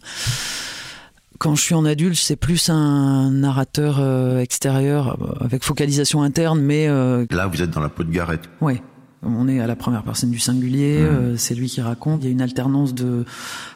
Quand 1.39 1.55
je 1.55 1.61
suis 1.61 1.75
en 1.75 1.85
adulte, 1.85 2.17
c'est 2.17 2.35
plus 2.35 2.69
un 2.69 3.31
narrateur 3.31 3.97
euh, 3.99 4.39
extérieur 4.39 5.17
avec 5.41 5.63
focalisation 5.63 6.23
interne, 6.23 6.59
mais 6.59 6.87
euh, 6.87 7.25
Là, 7.31 7.47
vous 7.47 7.61
êtes 7.61 7.69
dans 7.69 7.81
la 7.81 7.89
peau 7.89 8.03
de 8.03 8.11
Gareth. 8.11 8.49
Ouais. 8.61 8.81
On 9.23 9.47
est 9.47 9.59
à 9.59 9.67
la 9.67 9.75
première 9.75 10.03
personne 10.03 10.29
du 10.29 10.39
singulier, 10.39 10.99
euh, 11.01 11.35
c'est 11.37 11.55
lui 11.55 11.67
qui 11.67 11.81
raconte. 11.81 12.23
Il 12.23 12.25
y 12.25 12.29
a 12.29 12.31
une 12.31 12.41
alternance 12.41 12.93
de 12.93 13.25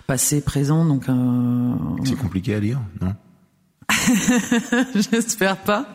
passé, 0.08 0.42
présent, 0.42 0.86
donc 0.86 1.06
C'est 2.04 2.16
compliqué 2.16 2.56
à 2.56 2.60
lire, 2.60 2.80
non? 3.02 3.14
J'espère 5.12 5.58
pas. 5.58 5.86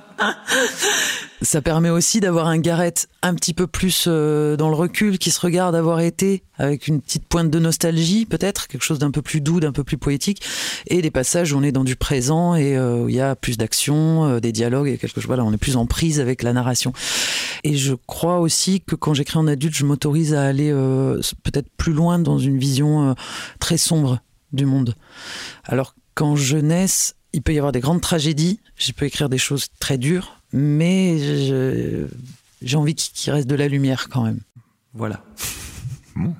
Ça 1.42 1.60
permet 1.60 1.90
aussi 1.90 2.20
d'avoir 2.20 2.46
un 2.46 2.58
Gareth 2.58 3.08
un 3.20 3.34
petit 3.34 3.52
peu 3.52 3.66
plus 3.66 4.06
euh, 4.08 4.56
dans 4.56 4.70
le 4.70 4.74
recul, 4.74 5.18
qui 5.18 5.30
se 5.30 5.40
regarde 5.40 5.74
avoir 5.74 6.00
été, 6.00 6.42
avec 6.56 6.88
une 6.88 7.02
petite 7.02 7.26
pointe 7.26 7.50
de 7.50 7.58
nostalgie 7.58 8.24
peut-être, 8.24 8.68
quelque 8.68 8.84
chose 8.84 8.98
d'un 8.98 9.10
peu 9.10 9.20
plus 9.20 9.42
doux, 9.42 9.60
d'un 9.60 9.72
peu 9.72 9.84
plus 9.84 9.98
poétique, 9.98 10.42
et 10.86 11.02
des 11.02 11.10
passages 11.10 11.52
où 11.52 11.58
on 11.58 11.62
est 11.62 11.72
dans 11.72 11.84
du 11.84 11.94
présent 11.94 12.54
et 12.54 12.76
euh, 12.76 13.04
où 13.04 13.08
il 13.10 13.16
y 13.16 13.20
a 13.20 13.36
plus 13.36 13.58
d'action, 13.58 14.24
euh, 14.24 14.40
des 14.40 14.50
dialogues 14.50 14.88
et 14.88 14.96
quelque 14.96 15.14
chose. 15.14 15.26
Voilà, 15.26 15.44
on 15.44 15.52
est 15.52 15.58
plus 15.58 15.76
en 15.76 15.84
prise 15.84 16.20
avec 16.20 16.42
la 16.42 16.54
narration. 16.54 16.94
Et 17.64 17.76
je 17.76 17.92
crois 18.06 18.38
aussi 18.40 18.80
que 18.80 18.94
quand 18.94 19.12
j'écris 19.12 19.38
en 19.38 19.46
adulte, 19.46 19.74
je 19.74 19.84
m'autorise 19.84 20.32
à 20.32 20.42
aller 20.42 20.70
peut-être 21.42 21.68
plus 21.76 21.92
loin 21.92 22.18
dans 22.18 22.38
une 22.38 22.58
vision 22.58 23.14
très 23.60 23.76
sombre 23.76 24.20
du 24.52 24.66
monde. 24.66 24.94
Alors 25.64 25.94
qu'en 26.14 26.36
jeunesse, 26.36 27.14
il 27.32 27.42
peut 27.42 27.52
y 27.52 27.58
avoir 27.58 27.72
des 27.72 27.80
grandes 27.80 28.00
tragédies, 28.00 28.60
je 28.76 28.92
peux 28.92 29.04
écrire 29.04 29.28
des 29.28 29.38
choses 29.38 29.66
très 29.80 29.98
dures, 29.98 30.35
mais 30.52 31.18
j'ai 32.62 32.76
envie 32.76 32.94
qu'il 32.94 33.32
reste 33.32 33.48
de 33.48 33.54
la 33.54 33.68
lumière 33.68 34.08
quand 34.08 34.24
même. 34.24 34.40
Voilà. 34.94 35.22
Bon. 36.16 36.34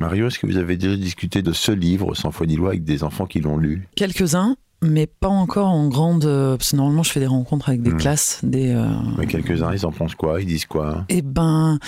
Mario, 0.00 0.26
est-ce 0.28 0.38
que 0.38 0.46
vous 0.46 0.56
avez 0.56 0.78
déjà 0.78 0.96
discuté 0.96 1.42
de 1.42 1.52
ce 1.52 1.70
livre, 1.70 2.14
Sans 2.14 2.30
foi 2.32 2.46
ni 2.46 2.56
loi, 2.56 2.70
avec 2.70 2.82
des 2.82 3.04
enfants 3.04 3.26
qui 3.26 3.40
l'ont 3.40 3.58
lu? 3.58 3.86
Quelques-uns, 3.94 4.56
mais 4.80 5.06
pas 5.06 5.28
encore 5.28 5.68
en 5.68 5.86
grande. 5.88 6.24
euh, 6.24 6.56
Parce 6.56 6.70
que 6.70 6.76
normalement, 6.76 7.02
je 7.02 7.12
fais 7.12 7.20
des 7.20 7.26
rencontres 7.26 7.68
avec 7.68 7.82
des 7.82 7.90
Hmm. 7.92 7.98
classes, 7.98 8.40
des. 8.42 8.70
euh, 8.70 8.88
Mais 9.18 9.26
quelques-uns, 9.26 9.70
ils 9.74 9.84
en 9.84 9.92
pensent 9.92 10.14
quoi? 10.14 10.40
Ils 10.40 10.46
disent 10.46 10.64
quoi? 10.64 11.04
Eh 11.10 11.20
ben, 11.20 11.78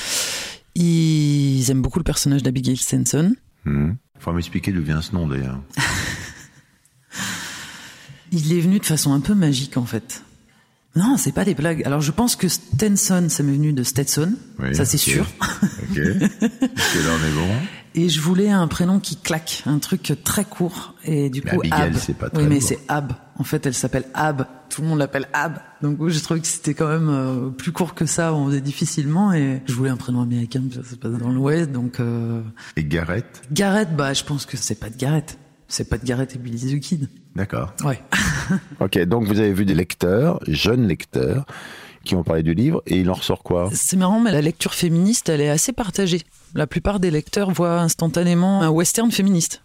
ils 0.75 1.65
aiment 1.71 1.81
beaucoup 1.83 1.99
le 1.99 2.05
personnage 2.05 2.43
d'Abigail 2.43 2.77
Stenson. 2.77 3.35
Hmm 3.65 3.93
Faut 4.19 4.33
m'expliquer 4.33 4.71
d'où 4.71 4.83
vient 4.83 5.01
ce 5.01 5.13
nom 5.13 5.27
d'ailleurs. 5.27 5.61
Il 8.33 8.53
est 8.53 8.61
venu 8.61 8.79
de 8.81 8.85
façon 8.85 9.13
un 9.13 9.21
peu 9.21 9.35
magique 9.35 9.77
en 9.77 9.85
fait. 9.87 10.23
Non, 10.97 11.17
c'est 11.17 11.33
pas 11.33 11.45
des 11.45 11.55
blagues. 11.55 11.83
Alors 11.85 12.01
je 12.01 12.13
pense 12.13 12.37
que 12.37 12.49
Stenson, 12.49 13.27
ça 13.29 13.43
m'est 13.43 13.53
venu 13.53 13.73
de 13.73 13.83
Stetson, 13.83 14.35
Oui, 14.61 14.75
ça 14.75 14.85
c'est 14.85 14.99
sûr. 14.99 15.27
Ok. 15.53 15.99
Est-ce 15.99 16.19
que 16.19 17.07
là 17.07 17.13
on 17.21 17.27
est 17.27 17.35
bon? 17.35 17.55
Et 17.97 18.09
je 18.09 18.21
voulais 18.21 18.51
un 18.51 18.67
prénom 18.67 18.99
qui 18.99 19.17
claque, 19.17 19.63
un 19.67 19.79
truc 19.79 20.13
très 20.25 20.45
court. 20.45 20.95
Et 21.05 21.31
du 21.31 21.43
coup, 21.43 21.61
Abigail, 21.61 21.89
Ab. 21.89 21.95
c'est 21.97 22.19
pas 22.19 22.29
très 22.29 22.43
Oui, 22.43 22.49
mais 22.49 22.61
c'est 22.61 22.81
Ab. 22.89 23.13
En 23.39 23.45
fait, 23.45 23.67
elle 23.67 23.75
s'appelle 23.75 24.05
Ab. 24.15 24.47
Tout 24.69 24.83
le 24.83 24.89
monde 24.89 24.99
l'appelle 24.99 25.29
Ab. 25.33 25.59
Donc 25.81 26.09
j'ai 26.09 26.21
trouvé 26.21 26.41
que 26.41 26.47
c'était 26.47 26.75
quand 26.75 26.89
même 26.89 27.09
euh, 27.09 27.51
plus 27.51 27.71
court 27.71 27.95
que 27.95 28.07
ça. 28.07 28.35
On 28.35 28.47
faisait 28.47 28.61
difficilement. 28.61 29.33
Et 29.33 29.63
je 29.67 29.75
voulais 29.75 29.91
un 29.91 29.97
prénom 29.97 30.23
américain, 30.23 30.63
parce 30.63 30.79
que 30.81 30.85
ça 30.85 30.91
se 30.91 30.97
passe 30.97 31.13
dans 31.13 31.31
l'Ouest. 31.31 31.71
Donc 31.71 32.01
euh... 32.01 32.43
Et 32.77 32.85
Gareth? 32.85 33.43
Garrett, 33.53 33.95
bah, 33.95 34.13
je 34.13 34.25
pense 34.25 34.45
que 34.45 34.57
c'est 34.57 34.75
pas 34.75 34.91
de 34.91 34.97
Garrett. 34.97 35.39
C'est 35.69 35.89
pas 35.89 35.99
de 35.99 36.05
Garrett 36.05 36.35
et 36.35 36.39
Billy 36.39 36.77
the 36.77 36.81
Kid. 36.81 37.09
D'accord. 37.37 37.75
Ouais. 37.85 38.01
Ok, 38.81 38.99
donc 39.05 39.25
vous 39.25 39.39
avez 39.41 39.53
vu 39.53 39.65
des 39.65 39.75
lecteurs, 39.75 40.41
jeunes 40.47 40.87
lecteurs, 40.89 41.45
qui 42.05 42.15
ont 42.15 42.23
parlé 42.23 42.43
du 42.43 42.55
livre, 42.55 42.83
et 42.87 42.99
il 42.99 43.11
en 43.11 43.15
ressort 43.15 43.43
quoi? 43.43 43.71
C'est 43.73 43.97
marrant, 43.97 44.21
mais 44.21 44.31
la 44.33 44.43
lecture 44.43 44.75
féministe, 44.75 45.29
elle 45.31 45.41
est 45.41 45.49
assez 45.49 45.73
partagée. 45.73 46.21
La 46.55 46.67
plupart 46.67 47.01
des 47.01 47.11
lecteurs 47.11 47.51
voient 47.51 47.81
instantanément 47.81 48.63
un 48.63 48.69
western 48.69 49.11
féministe. 49.11 49.63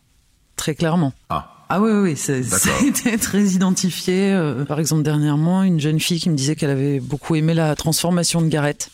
Très 0.55 0.74
clairement. 0.74 1.13
Ah, 1.29 1.65
Ah 1.69 1.81
oui, 1.81 1.91
oui, 1.91 2.15
c'était 2.17 3.17
très 3.17 3.43
identifié. 3.43 4.31
Euh, 4.33 4.63
Par 4.65 4.79
exemple, 4.79 5.03
dernièrement, 5.03 5.63
une 5.63 5.79
jeune 5.79 6.00
fille 6.00 6.19
qui 6.19 6.29
me 6.29 6.36
disait 6.36 6.55
qu'elle 6.55 6.69
avait 6.71 7.00
beaucoup 7.00 7.36
aimé 7.36 7.53
la 7.53 7.75
transformation 7.75 8.41
de 8.41 8.48
Garrett, 8.48 8.89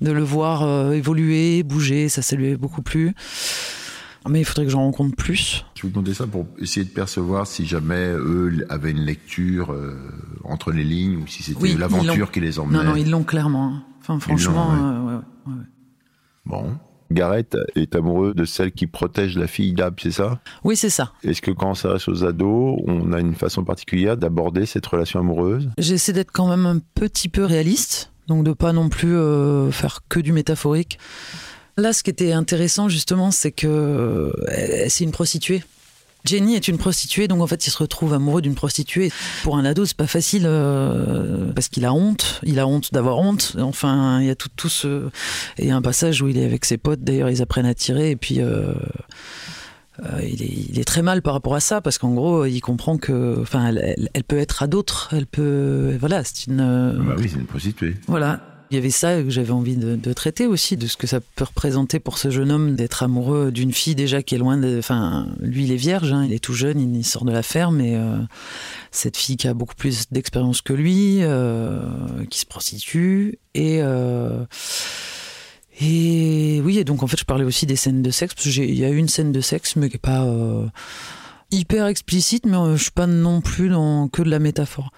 de 0.00 0.10
le 0.12 0.22
voir 0.22 0.62
euh, 0.64 0.92
évoluer, 0.92 1.62
bouger, 1.62 2.08
ça, 2.08 2.22
ça 2.22 2.34
lui 2.36 2.46
avait 2.48 2.56
beaucoup 2.56 2.82
plu. 2.82 3.14
Mais 4.28 4.40
il 4.40 4.44
faudrait 4.44 4.64
que 4.66 4.70
j'en 4.70 4.82
rencontre 4.82 5.16
plus. 5.16 5.64
je 5.74 5.82
vous 5.82 5.88
demandais 5.88 6.12
ça 6.14 6.26
pour 6.26 6.46
essayer 6.58 6.84
de 6.84 6.90
percevoir 6.90 7.46
si 7.46 7.64
jamais 7.66 8.10
eux 8.12 8.66
avaient 8.68 8.90
une 8.90 9.00
lecture 9.04 9.72
euh, 9.72 9.96
entre 10.44 10.72
les 10.72 10.84
lignes 10.84 11.16
ou 11.22 11.26
si 11.26 11.42
c'était 11.42 11.60
Oui, 11.60 11.76
l'aventure 11.78 12.30
qui 12.30 12.40
les 12.40 12.58
emmenait. 12.58 12.78
Non, 12.78 12.84
non, 12.84 12.96
ils 12.96 13.10
l'ont 13.10 13.24
clairement. 13.24 13.68
hein. 13.74 13.82
Enfin, 14.00 14.18
franchement, 14.20 14.70
ouais. 14.70 14.78
euh, 14.78 15.00
ouais, 15.06 15.14
ouais, 15.46 15.52
ouais. 15.54 15.64
Bon. 16.46 16.76
Gareth 17.12 17.56
est 17.74 17.96
amoureux 17.96 18.34
de 18.34 18.44
celle 18.44 18.70
qui 18.70 18.86
protège 18.86 19.36
la 19.36 19.48
fille 19.48 19.72
d'Ab, 19.72 19.94
c'est 20.00 20.12
ça? 20.12 20.38
Oui, 20.62 20.76
c'est 20.76 20.90
ça. 20.90 21.12
Est-ce 21.24 21.42
que 21.42 21.50
quand 21.50 21.70
on 21.70 21.74
s'adresse 21.74 22.06
aux 22.06 22.22
ados, 22.24 22.78
on 22.86 23.12
a 23.12 23.18
une 23.18 23.34
façon 23.34 23.64
particulière 23.64 24.16
d'aborder 24.16 24.64
cette 24.64 24.86
relation 24.86 25.18
amoureuse? 25.18 25.68
J'essaie 25.76 26.12
d'être 26.12 26.30
quand 26.30 26.48
même 26.48 26.66
un 26.66 26.78
petit 26.94 27.28
peu 27.28 27.44
réaliste, 27.44 28.12
donc 28.28 28.44
de 28.44 28.52
pas 28.52 28.72
non 28.72 28.88
plus 28.88 29.16
euh, 29.16 29.72
faire 29.72 30.00
que 30.08 30.20
du 30.20 30.32
métaphorique. 30.32 30.98
Là, 31.80 31.92
ce 31.92 32.02
qui 32.02 32.10
était 32.10 32.32
intéressant 32.32 32.88
justement, 32.88 33.30
c'est 33.30 33.52
que 33.52 33.66
euh, 33.66 34.32
c'est 34.88 35.04
une 35.04 35.12
prostituée. 35.12 35.62
Jenny 36.26 36.54
est 36.54 36.68
une 36.68 36.76
prostituée, 36.76 37.28
donc 37.28 37.40
en 37.40 37.46
fait, 37.46 37.66
il 37.66 37.70
se 37.70 37.78
retrouve 37.78 38.12
amoureux 38.12 38.42
d'une 38.42 38.54
prostituée. 38.54 39.10
Pour 39.42 39.56
un 39.56 39.64
ado, 39.64 39.86
c'est 39.86 39.96
pas 39.96 40.06
facile 40.06 40.42
euh, 40.44 41.50
parce 41.54 41.68
qu'il 41.68 41.86
a 41.86 41.94
honte. 41.94 42.40
Il 42.42 42.58
a 42.58 42.66
honte 42.66 42.92
d'avoir 42.92 43.18
honte. 43.18 43.56
Enfin, 43.58 44.20
il 44.20 44.26
y 44.26 44.30
a 44.30 44.34
tout, 44.34 44.50
tout 44.54 44.68
ce. 44.68 45.06
Et 45.56 45.62
il 45.62 45.68
y 45.68 45.70
a 45.70 45.76
un 45.76 45.80
passage 45.80 46.20
où 46.20 46.28
il 46.28 46.36
est 46.36 46.44
avec 46.44 46.66
ses 46.66 46.76
potes. 46.76 47.00
D'ailleurs, 47.00 47.30
ils 47.30 47.40
apprennent 47.40 47.64
à 47.64 47.72
tirer 47.74 48.10
et 48.10 48.16
puis. 48.16 48.40
euh, 48.42 48.74
euh, 50.04 50.20
il, 50.22 50.42
est, 50.42 50.46
il 50.70 50.78
est 50.78 50.84
très 50.84 51.02
mal 51.02 51.20
par 51.20 51.34
rapport 51.34 51.54
à 51.54 51.60
ça 51.60 51.82
parce 51.82 51.98
qu'en 51.98 52.12
gros 52.14 52.46
il 52.46 52.60
comprend 52.62 52.96
que 52.96 53.36
enfin 53.42 53.66
elle, 53.66 53.78
elle- 53.84 54.08
elle 54.14 54.24
peut 54.24 54.38
être 54.38 54.62
à 54.62 54.66
d'autres 54.66 55.10
elle 55.12 55.26
peut 55.26 55.94
voilà 56.00 56.24
c'est 56.24 56.46
une 56.46 56.60
euh, 56.60 56.92
Bah 56.96 57.16
oui, 57.18 57.28
c'est 57.28 57.36
une 57.38 57.44
prostituée. 57.44 57.96
voilà 58.06 58.40
il 58.70 58.76
y 58.76 58.78
avait 58.78 58.90
ça 58.90 59.22
que 59.22 59.30
j'avais 59.30 59.50
envie 59.50 59.76
de, 59.76 60.12
traiter 60.12 60.46
aussi 60.46 60.76
de 60.76 60.86
ce 60.86 60.96
que 60.96 61.06
ça 61.06 61.20
peut 61.20 61.44
représenter 61.44 61.98
pour 61.98 62.18
ce 62.18 62.30
jeune 62.30 62.52
homme 62.52 62.76
d'être 62.76 63.02
amoureux 63.02 63.50
d'une 63.50 63.72
fille 63.72 63.94
déjà 63.94 64.22
qui 64.22 64.34
est 64.34 64.38
loin 64.38 64.56
de 64.56 64.78
enfin 64.78 65.26
lui 65.40 65.64
il 65.64 65.72
est 65.72 65.76
vierge 65.76 66.12
hein, 66.12 66.24
il 66.24 66.32
est 66.32 66.38
tout 66.38 66.54
jeune 66.54 66.78
il 66.80 67.04
sort 67.04 67.24
de 67.24 67.32
la 67.32 67.42
ferme 67.42 67.80
et 67.80 67.96
euh, 67.96 68.18
cette 68.90 69.16
fille 69.16 69.36
qui 69.36 69.48
a 69.48 69.54
beaucoup 69.54 69.74
plus 69.74 70.10
d'expérience 70.10 70.62
que 70.62 70.72
lui 70.72 71.18
euh, 71.22 71.80
qui 72.30 72.38
se 72.38 72.46
prostitue 72.46 73.38
et 73.54 73.82
euh, 73.82 74.44
et 75.82 76.60
oui, 76.62 76.78
et 76.78 76.84
donc 76.84 77.02
en 77.02 77.06
fait, 77.06 77.18
je 77.18 77.24
parlais 77.24 77.44
aussi 77.44 77.64
des 77.64 77.76
scènes 77.76 78.02
de 78.02 78.10
sexe, 78.10 78.34
parce 78.34 78.44
que 78.44 78.50
j'ai- 78.50 78.68
il 78.68 78.78
y 78.78 78.84
a 78.84 78.90
une 78.90 79.08
scène 79.08 79.32
de 79.32 79.40
sexe, 79.40 79.76
mais 79.76 79.88
qui 79.88 79.94
n'est 79.94 79.98
pas 80.00 80.26
hyper 81.50 81.86
explicite, 81.86 82.44
mais 82.44 82.58
je 82.76 82.82
suis 82.82 82.90
pas 82.90 83.06
non 83.06 83.40
plus 83.40 83.70
dans 83.70 84.08
que 84.08 84.20
de 84.20 84.28
la 84.28 84.40
métaphore. 84.40 84.90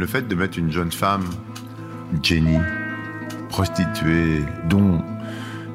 Le 0.00 0.06
fait 0.06 0.26
de 0.26 0.34
mettre 0.34 0.58
une 0.58 0.72
jeune 0.72 0.90
femme, 0.90 1.24
Jenny, 2.22 2.56
prostituée, 3.50 4.42
dont 4.70 5.04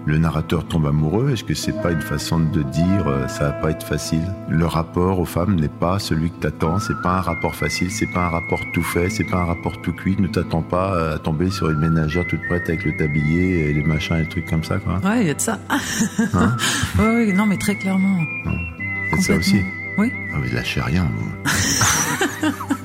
le 0.08 0.18
narrateur 0.18 0.68
tombe 0.68 0.88
amoureux, 0.88 1.30
est-ce 1.30 1.44
que 1.44 1.54
c'est 1.54 1.80
pas 1.84 1.92
une 1.92 2.02
façon 2.02 2.40
de 2.40 2.64
dire 2.64 3.08
euh, 3.08 3.28
ça 3.28 3.44
va 3.44 3.52
pas 3.52 3.70
être 3.70 3.86
facile? 3.86 4.24
Le 4.50 4.66
rapport 4.66 5.20
aux 5.20 5.26
femmes 5.26 5.56
n'est 5.58 5.68
pas 5.68 6.00
celui 6.00 6.32
que 6.32 6.40
t'attends, 6.40 6.80
c'est 6.80 7.00
pas 7.04 7.20
un 7.20 7.22
rapport 7.22 7.54
facile, 7.54 7.92
c'est 7.92 8.12
pas 8.16 8.26
un 8.26 8.30
rapport 8.30 8.62
tout 8.74 8.82
fait, 8.82 9.12
c'est 9.12 9.26
pas 9.26 9.42
un 9.42 9.46
rapport 9.46 9.80
tout 9.84 9.94
cuit, 9.94 10.16
ne 10.20 10.26
t'attends 10.28 10.64
pas 10.64 10.96
euh, 10.96 11.16
à 11.18 11.20
tomber 11.20 11.52
sur 11.52 11.70
une 11.70 11.78
ménagère 11.78 12.26
toute 12.26 12.42
prête 12.48 12.68
avec 12.68 12.84
le 12.84 12.98
tablier 12.98 13.70
et 13.70 13.74
les 13.74 13.84
machins 13.84 14.16
et 14.16 14.22
les 14.22 14.28
trucs 14.30 14.50
comme 14.50 14.64
ça, 14.64 14.80
quoi? 14.80 15.00
Ouais, 15.08 15.22
il 15.22 15.28
y 15.28 15.30
a 15.30 15.36
de 15.36 15.40
ça. 15.42 15.60
Hein? 16.34 16.58
Ouais, 16.98 17.06
ouais, 17.28 17.32
non, 17.34 17.46
mais 17.46 17.58
très 17.58 17.76
clairement. 17.76 18.24
C'est 18.24 19.22
ça 19.22 19.34
Complètement. 19.36 19.36
aussi. 19.38 19.62
Oui. 20.00 20.12
Ah, 20.34 20.38
vous 20.42 20.56
lâchez 20.56 20.82
rien, 20.82 21.08
vous. 21.16 22.66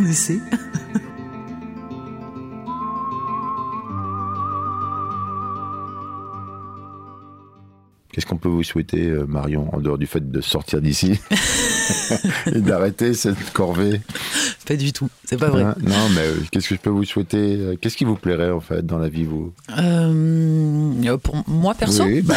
On 0.00 0.06
essaie. 0.06 0.38
Qu'est-ce 8.12 8.24
qu'on 8.24 8.38
peut 8.38 8.48
vous 8.48 8.62
souhaiter, 8.62 9.08
euh, 9.08 9.26
Marion, 9.26 9.72
en 9.74 9.80
dehors 9.80 9.98
du 9.98 10.06
fait 10.06 10.30
de 10.30 10.40
sortir 10.40 10.80
d'ici 10.80 11.20
et 12.46 12.60
d'arrêter 12.60 13.12
cette 13.12 13.52
corvée? 13.52 14.00
Pas 14.66 14.76
du 14.76 14.92
tout. 14.92 15.10
C'est 15.30 15.36
pas 15.36 15.48
vrai. 15.48 15.62
Non, 15.62 16.08
mais 16.14 16.22
euh, 16.22 16.34
qu'est-ce 16.50 16.68
que 16.68 16.74
je 16.74 16.80
peux 16.80 16.90
vous 16.90 17.04
souhaiter 17.04 17.54
euh, 17.56 17.76
Qu'est-ce 17.80 17.96
qui 17.96 18.04
vous 18.04 18.16
plairait, 18.16 18.50
en 18.50 18.58
fait, 18.60 18.84
dans 18.84 18.98
la 18.98 19.08
vie, 19.08 19.22
vous? 19.24 19.52
Euh, 19.78 21.16
pour 21.18 21.36
moi, 21.48 21.72
perso? 21.74 22.02
Oui, 22.02 22.20
bah, 22.20 22.34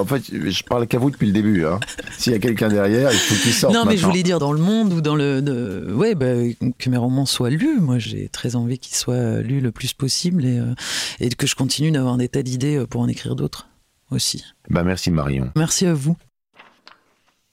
en 0.00 0.06
fait, 0.06 0.22
je 0.32 0.62
parle 0.64 0.86
qu'à 0.86 0.98
vous 0.98 1.10
depuis 1.10 1.26
le 1.26 1.34
début. 1.34 1.66
Hein. 1.66 1.80
S'il 2.16 2.32
y 2.32 2.36
a 2.36 2.38
quelqu'un 2.38 2.68
derrière, 2.68 3.12
il 3.12 3.18
faut 3.18 3.34
qu'il 3.42 3.52
sorte. 3.52 3.74
Non, 3.74 3.84
mais 3.84 3.98
je 3.98 4.06
voulais 4.06 4.22
dire 4.22 4.38
dans 4.38 4.52
le 4.52 4.58
monde 4.58 4.94
ou 4.94 5.00
dans 5.02 5.14
le. 5.16 5.42
de- 5.42 5.92
Ouais, 5.94 6.14
bah, 6.14 6.32
que 6.78 6.88
mes 6.88 6.96
romans 6.96 7.26
soient 7.26 7.50
lus. 7.50 7.78
Moi, 7.78 7.98
j'ai 7.98 8.28
très 8.30 8.56
envie 8.56 8.78
qu'ils 8.78 8.96
soient 8.96 9.40
lus 9.42 9.60
le 9.60 9.70
plus 9.70 9.92
possible 9.92 10.46
et, 10.46 10.58
euh, 10.58 10.74
et 11.20 11.28
que 11.28 11.46
je 11.46 11.54
continue 11.54 11.90
d'avoir 11.90 12.16
des 12.16 12.28
tas 12.30 12.42
d'idées 12.42 12.84
pour 12.88 13.02
en 13.02 13.08
écrire 13.08 13.36
d'autres 13.36 13.68
aussi. 14.10 14.44
Bah, 14.70 14.82
merci, 14.82 15.10
Marion. 15.10 15.50
Merci 15.56 15.84
à 15.84 15.92
vous. 15.92 16.16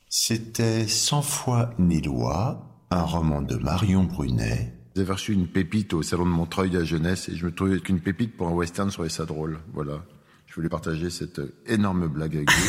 C'était 0.10 0.88
Sans 0.88 1.22
foi 1.22 1.72
ni 1.80 2.02
loi, 2.02 2.66
un 2.92 3.02
roman 3.04 3.42
de 3.42 3.56
Marion 3.56 4.04
Brunet. 4.04 4.74
J'avais 4.96 5.14
reçu 5.14 5.34
une 5.34 5.48
pépite 5.48 5.94
au 5.94 6.02
salon 6.04 6.26
de 6.26 6.30
Montreuil 6.32 6.76
à 6.76 6.84
Jeunesse 6.84 7.30
et 7.30 7.36
je 7.36 7.46
me 7.46 7.52
trouvais 7.54 7.80
qu'une 7.80 8.02
pépite 8.02 8.36
pour 8.36 8.48
un 8.48 8.52
western, 8.52 8.90
trouvais 8.92 9.10
ça 9.10 9.26
drôle. 9.26 9.60
Voilà. 9.74 10.04
Je 10.48 10.56
voulais 10.56 10.68
partager 10.70 11.10
cette 11.10 11.40
euh, 11.40 11.54
énorme 11.66 12.08
blague 12.10 12.36
avec 12.36 12.52
vous. 12.52 12.68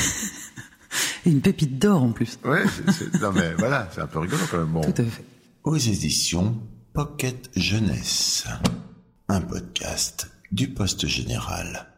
Et 1.26 1.30
une 1.32 1.40
pépite 1.40 1.78
d'or 1.80 2.02
en 2.04 2.12
plus. 2.12 2.38
Ouais, 2.44 2.62
c'est- 2.68 2.92
c'est- 2.92 3.20
non 3.20 3.32
mais 3.32 3.54
voilà, 3.58 3.88
c'est 3.92 4.00
un 4.00 4.06
peu 4.06 4.20
rigolo 4.20 4.42
quand 4.50 4.58
même. 4.58 4.68
Bon. 4.72 4.80
Tout 4.82 5.02
à 5.02 5.04
fait. 5.04 5.24
Aux 5.64 5.76
éditions 5.76 6.60
Pocket 6.92 7.50
Jeunesse. 7.56 8.44
Un 9.28 9.40
podcast 9.40 10.30
du 10.52 10.68
Poste 10.68 11.06
Général. 11.08 11.88